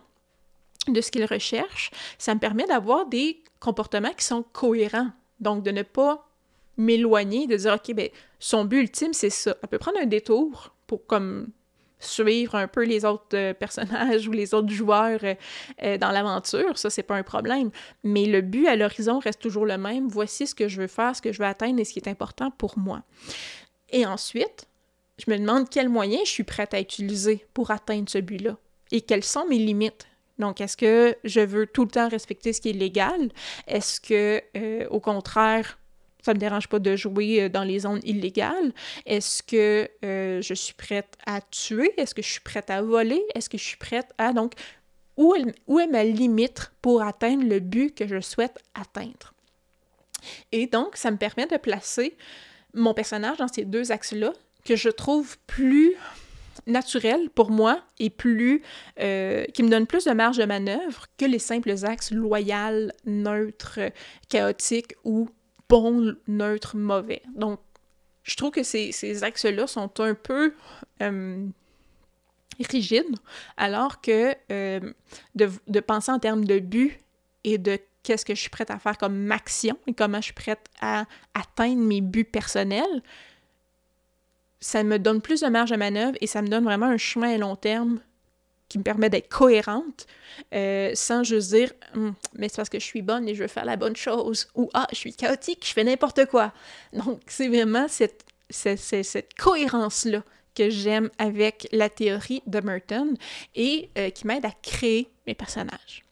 de 0.88 1.00
ce 1.00 1.10
qu'il 1.10 1.24
recherche, 1.24 1.90
ça 2.18 2.34
me 2.34 2.40
permet 2.40 2.66
d'avoir 2.66 3.06
des 3.06 3.42
comportements 3.60 4.12
qui 4.12 4.24
sont 4.24 4.42
cohérents. 4.42 5.10
Donc, 5.40 5.62
de 5.62 5.70
ne 5.70 5.82
pas 5.82 6.26
m'éloigner, 6.76 7.46
de 7.46 7.56
dire, 7.56 7.74
OK, 7.74 7.94
ben, 7.94 8.08
son 8.40 8.64
but 8.64 8.80
ultime, 8.80 9.12
c'est 9.12 9.30
ça. 9.30 9.56
Elle 9.62 9.68
peut 9.68 9.78
prendre 9.78 10.00
un 10.00 10.06
détour 10.06 10.73
pour 10.86 11.06
suivre 12.04 12.54
un 12.54 12.68
peu 12.68 12.84
les 12.84 13.04
autres 13.04 13.34
euh, 13.34 13.54
personnages 13.54 14.28
ou 14.28 14.32
les 14.32 14.54
autres 14.54 14.70
joueurs 14.70 15.20
euh, 15.22 15.34
euh, 15.82 15.98
dans 15.98 16.10
l'aventure, 16.10 16.78
ça 16.78 16.90
c'est 16.90 17.02
pas 17.02 17.16
un 17.16 17.22
problème. 17.22 17.70
Mais 18.02 18.26
le 18.26 18.40
but 18.40 18.66
à 18.66 18.76
l'horizon 18.76 19.18
reste 19.18 19.40
toujours 19.40 19.66
le 19.66 19.78
même. 19.78 20.08
Voici 20.08 20.46
ce 20.46 20.54
que 20.54 20.68
je 20.68 20.80
veux 20.80 20.86
faire, 20.86 21.16
ce 21.16 21.22
que 21.22 21.32
je 21.32 21.38
veux 21.38 21.48
atteindre 21.48 21.80
et 21.80 21.84
ce 21.84 21.92
qui 21.92 21.98
est 21.98 22.08
important 22.08 22.50
pour 22.50 22.78
moi. 22.78 23.02
Et 23.90 24.06
ensuite, 24.06 24.66
je 25.24 25.30
me 25.30 25.38
demande 25.38 25.68
quels 25.68 25.88
moyens 25.88 26.22
je 26.26 26.30
suis 26.30 26.44
prête 26.44 26.74
à 26.74 26.80
utiliser 26.80 27.46
pour 27.54 27.70
atteindre 27.70 28.08
ce 28.08 28.18
but-là 28.18 28.56
et 28.90 29.00
quelles 29.00 29.24
sont 29.24 29.46
mes 29.46 29.58
limites. 29.58 30.06
Donc, 30.38 30.60
est-ce 30.60 30.76
que 30.76 31.16
je 31.22 31.40
veux 31.40 31.66
tout 31.66 31.84
le 31.84 31.90
temps 31.90 32.08
respecter 32.08 32.52
ce 32.52 32.60
qui 32.60 32.70
est 32.70 32.72
légal? 32.72 33.30
Est-ce 33.68 34.00
que, 34.00 34.88
au 34.88 34.98
contraire, 34.98 35.78
ça 36.24 36.32
me 36.32 36.38
dérange 36.38 36.68
pas 36.68 36.78
de 36.78 36.96
jouer 36.96 37.42
euh, 37.42 37.48
dans 37.48 37.64
les 37.64 37.80
zones 37.80 38.00
illégales. 38.02 38.72
Est-ce 39.04 39.42
que 39.42 39.88
euh, 40.04 40.40
je 40.40 40.54
suis 40.54 40.72
prête 40.74 41.18
à 41.26 41.40
tuer? 41.42 41.92
Est-ce 41.98 42.14
que 42.14 42.22
je 42.22 42.30
suis 42.30 42.40
prête 42.40 42.70
à 42.70 42.80
voler? 42.80 43.22
Est-ce 43.34 43.50
que 43.50 43.58
je 43.58 43.64
suis 43.64 43.76
prête 43.76 44.08
à... 44.16 44.32
Donc, 44.32 44.54
où 45.16 45.34
est, 45.34 45.44
où 45.66 45.78
est 45.78 45.86
ma 45.86 46.02
limite 46.02 46.72
pour 46.80 47.02
atteindre 47.02 47.44
le 47.44 47.60
but 47.60 47.94
que 47.94 48.06
je 48.06 48.20
souhaite 48.20 48.58
atteindre? 48.74 49.34
Et 50.50 50.66
donc, 50.66 50.96
ça 50.96 51.10
me 51.10 51.18
permet 51.18 51.46
de 51.46 51.58
placer 51.58 52.16
mon 52.72 52.94
personnage 52.94 53.36
dans 53.36 53.48
ces 53.48 53.66
deux 53.66 53.92
axes-là 53.92 54.32
que 54.64 54.76
je 54.76 54.88
trouve 54.88 55.36
plus 55.46 55.94
naturel 56.66 57.28
pour 57.28 57.50
moi 57.50 57.82
et 57.98 58.08
plus 58.08 58.62
euh, 58.98 59.44
qui 59.52 59.62
me 59.62 59.68
donne 59.68 59.86
plus 59.86 60.06
de 60.06 60.12
marge 60.12 60.38
de 60.38 60.46
manœuvre 60.46 61.04
que 61.18 61.26
les 61.26 61.38
simples 61.38 61.74
axes 61.84 62.10
loyal, 62.10 62.94
neutre, 63.04 63.80
chaotique 64.30 64.94
ou 65.04 65.28
bon, 65.74 66.14
neutre, 66.28 66.76
mauvais. 66.76 67.22
Donc, 67.34 67.58
je 68.22 68.36
trouve 68.36 68.52
que 68.52 68.62
ces, 68.62 69.24
axes-là 69.24 69.66
sont 69.66 69.90
un 69.98 70.14
peu 70.14 70.54
euh, 71.02 71.46
rigides, 72.60 73.16
alors 73.56 74.00
que 74.00 74.36
euh, 74.52 74.92
de, 75.34 75.80
penser 75.80 76.12
en 76.12 76.20
termes 76.20 76.44
de 76.44 76.60
but 76.60 77.00
et 77.42 77.58
de 77.58 77.80
qu'est-ce 78.04 78.24
que 78.24 78.36
je 78.36 78.40
suis 78.40 78.50
prête 78.50 78.70
à 78.70 78.78
faire 78.78 78.96
comme 78.98 79.32
action 79.32 79.76
et 79.88 79.94
comment 79.94 80.18
je 80.18 80.26
suis 80.26 80.32
prête 80.32 80.64
à 80.80 81.06
atteindre 81.34 81.82
mes 81.82 82.00
buts 82.00 82.24
personnels, 82.24 83.02
ça 84.60 84.84
me 84.84 85.00
donne 85.00 85.20
plus 85.20 85.40
de 85.40 85.48
marge 85.48 85.70
de 85.70 85.76
manœuvre 85.76 86.16
et 86.20 86.28
ça 86.28 86.40
me 86.40 86.48
donne 86.48 86.64
vraiment 86.64 86.86
un 86.86 86.98
chemin 86.98 87.34
à 87.34 87.36
long 87.36 87.56
terme 87.56 87.98
qui 88.74 88.78
me 88.78 88.82
permet 88.82 89.08
d'être 89.08 89.28
cohérente 89.28 90.04
euh, 90.52 90.90
sans 90.94 91.22
juste 91.22 91.50
dire 91.50 91.72
hum, 91.94 92.12
mais 92.34 92.48
c'est 92.48 92.56
parce 92.56 92.68
que 92.68 92.80
je 92.80 92.84
suis 92.84 93.02
bonne 93.02 93.28
et 93.28 93.34
je 93.36 93.42
veux 93.42 93.48
faire 93.48 93.64
la 93.64 93.76
bonne 93.76 93.94
chose 93.94 94.48
ou 94.56 94.68
ah 94.74 94.88
je 94.90 94.96
suis 94.96 95.14
chaotique 95.14 95.64
je 95.64 95.72
fais 95.72 95.84
n'importe 95.84 96.26
quoi 96.26 96.52
donc 96.92 97.20
c'est 97.28 97.46
vraiment 97.46 97.86
cette, 97.86 98.24
cette, 98.50 98.80
cette 98.80 99.34
cohérence 99.34 100.06
là 100.06 100.24
que 100.56 100.70
j'aime 100.70 101.08
avec 101.18 101.68
la 101.70 101.88
théorie 101.88 102.42
de 102.48 102.58
Merton 102.58 103.14
et 103.54 103.90
euh, 103.96 104.10
qui 104.10 104.26
m'aide 104.26 104.44
à 104.44 104.50
créer 104.60 105.08
mes 105.28 105.34
personnages 105.36 106.02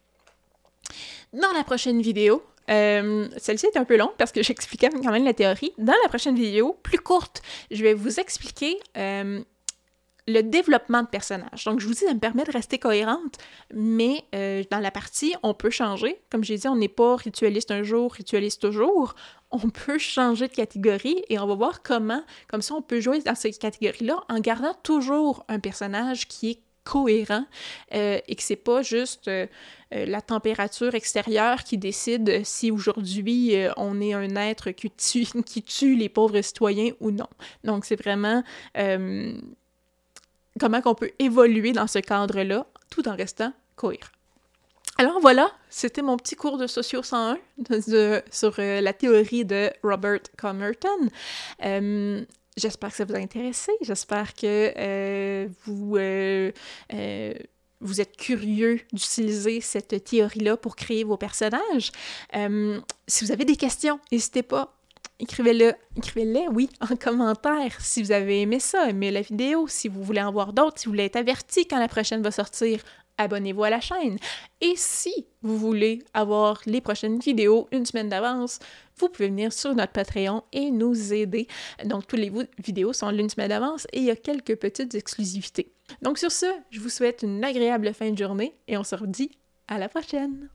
dans 1.33 1.51
la 1.53 1.65
prochaine 1.65 2.01
vidéo 2.01 2.45
euh, 2.71 3.29
celle-ci 3.39 3.67
est 3.67 3.77
un 3.77 3.85
peu 3.85 3.97
longue 3.97 4.15
parce 4.19 4.31
que 4.31 4.41
j'expliquais 4.41 4.89
quand 4.89 5.11
même 5.11 5.25
la 5.25 5.35
théorie. 5.35 5.73
Dans 5.79 5.97
la 6.05 6.09
prochaine 6.09 6.37
vidéo, 6.37 6.79
plus 6.85 7.01
courte, 7.01 7.43
je 7.73 7.83
vais 7.83 7.93
vous 7.93 8.21
expliquer 8.21 8.79
le 10.29 10.43
développement 10.43 11.03
de 11.03 11.09
personnages. 11.09 11.65
Donc, 11.65 11.81
je 11.81 11.87
vous 11.87 11.95
dis, 11.95 12.01
ça 12.01 12.15
me 12.15 12.21
permet 12.21 12.45
de 12.45 12.53
rester 12.53 12.79
cohérente, 12.79 13.39
mais 13.75 14.25
euh, 14.35 14.63
dans 14.71 14.79
la 14.79 14.91
partie, 14.91 15.35
on 15.43 15.53
peut 15.53 15.71
changer. 15.71 16.21
Comme 16.31 16.45
j'ai 16.45 16.57
dit, 16.57 16.69
on 16.69 16.77
n'est 16.77 16.89
pas 16.89 17.17
ritualiste 17.17 17.71
un 17.71 17.83
jour, 17.83 18.13
ritualiste 18.13 18.63
toujours. 18.63 19.15
On 19.51 19.69
peut 19.87 19.99
changer 19.99 20.49
de 20.49 20.55
catégorie 20.55 21.25
et 21.29 21.39
on 21.39 21.47
va 21.47 21.55
voir 21.55 21.83
comment, 21.83 22.23
comme 22.49 22.63
ça, 22.63 22.75
on 22.75 22.83
peut 22.83 23.01
jouer 23.01 23.21
dans 23.21 23.35
cette 23.35 23.59
catégorie-là 23.59 24.23
en 24.29 24.39
gardant 24.39 24.75
toujours 24.83 25.45
un 25.49 25.59
personnage 25.59 26.29
qui 26.29 26.51
est 26.51 26.61
cohérent 26.85 27.45
euh, 27.95 28.19
et 28.27 28.35
que 28.35 28.43
c'est 28.43 28.57
pas 28.57 28.83
juste 28.83 29.29
euh, 29.29 29.47
la 29.91 30.21
température 30.21 30.97
extérieure 30.97 31.63
qui 31.63 31.79
décide 31.79 32.45
si 32.45 32.73
aujourd'hui 32.73 33.55
on 33.77 34.01
est 34.01 34.15
un 34.15 34.35
être 34.35 34.73
qui 34.73 34.91
tue, 34.91 35.27
qui 35.47 35.63
tue 35.63 35.95
les 35.95 36.09
pauvres 36.09 36.41
citoyens 36.41 36.91
ou 36.99 37.13
non. 37.13 37.29
Donc 37.63 37.85
c'est 37.85 37.95
vraiment 37.95 38.43
comment 40.59 40.81
qu'on 40.81 40.95
peut 40.95 41.13
évoluer 41.19 41.73
dans 41.73 41.87
ce 41.87 41.99
cadre-là 41.99 42.67
tout 42.91 43.09
en 43.09 43.17
restant 43.17 43.53
cohérent. 43.77 44.11
Alors 44.99 45.21
voilà, 45.21 45.51
c'était 45.71 46.03
mon 46.03 46.17
petit 46.17 46.37
cours 46.37 46.59
de 46.59 46.67
Socio 46.67 47.03
101 47.03 47.39
sur 48.31 48.55
euh, 48.59 48.81
la 48.81 48.93
théorie 48.93 49.45
de 49.45 49.71
Robert 49.83 50.21
Comerton. 50.37 51.09
Euh, 51.65 52.23
j'espère 52.57 52.91
que 52.91 52.97
ça 52.97 53.05
vous 53.05 53.15
a 53.15 53.19
intéressé. 53.19 53.73
J'espère 53.81 54.35
que 54.35 54.73
euh, 54.77 55.49
vous 57.81 58.01
êtes 58.01 58.17
curieux 58.17 58.81
d'utiliser 58.93 59.61
cette 59.61 60.05
théorie-là 60.05 60.57
pour 60.57 60.77
créer 60.77 61.05
vos 61.05 61.17
personnages. 61.17 61.91
si 63.09 63.25
vous 63.25 63.33
avez 63.33 63.45
des 63.45 63.57
questions, 63.57 63.99
n'hésitez 64.13 64.43
pas 64.43 64.77
écrivez-le, 65.19 65.75
écrivez-les, 65.97 66.49
oui, 66.49 66.69
en 66.81 66.97
commentaire 66.97 67.81
si 67.81 68.03
vous 68.03 68.13
avez 68.13 68.43
aimé 68.43 68.61
ça, 68.61 68.89
aimé 68.89 69.11
la 69.11 69.23
vidéo, 69.23 69.67
si 69.69 69.89
vous 69.89 70.03
voulez 70.03 70.23
en 70.23 70.33
voir 70.33 70.53
d'autres, 70.53 70.79
si 70.79 70.87
vous 70.87 70.93
voulez 70.93 71.05
être 71.05 71.17
averti 71.17 71.67
quand 71.67 71.79
la 71.79 71.89
prochaine 71.89 72.23
va 72.23 72.31
sortir, 72.31 72.83
abonnez-vous 73.19 73.65
à 73.65 73.71
la 73.71 73.81
chaîne. 73.81 74.19
Et 74.61 74.75
si 74.77 75.27
vous 75.43 75.57
voulez 75.57 76.03
avoir 76.15 76.61
les 76.67 76.81
prochaines 76.81 77.19
vidéos 77.19 77.69
une 77.73 77.87
semaine 77.87 78.09
d'avance, 78.09 78.59
vous 78.99 79.09
pouvez 79.09 79.29
venir 79.29 79.53
sur 79.53 79.75
notre 79.75 79.93
Patreon 79.93 80.43
et 80.53 80.71
nous 80.71 81.13
aider. 81.13 81.47
Donc, 81.85 82.07
toutes 82.07 82.21
les 82.21 82.33
vidéos 82.59 82.93
sont 82.93 83.11
l'une 83.11 83.29
semaine 83.29 83.49
d'avance 83.49 83.87
et 83.93 83.99
il 83.99 84.05
y 84.05 84.11
a 84.11 84.17
quelques 84.17 84.57
petites 84.57 84.95
exclusivités. 84.95 85.73
Donc, 86.03 86.19
sur 86.19 86.33
ce, 86.33 86.47
je 86.71 86.81
vous 86.81 86.89
souhaite 86.89 87.23
une 87.23 87.45
agréable 87.45 87.93
fin 87.95 88.11
de 88.11 88.19
journée 88.19 88.55
et 88.69 88.77
on 88.77 88.85
se 88.85 88.95
redit 88.95 89.31
à 89.69 89.79
la 89.79 89.89
prochaine! 89.89 90.49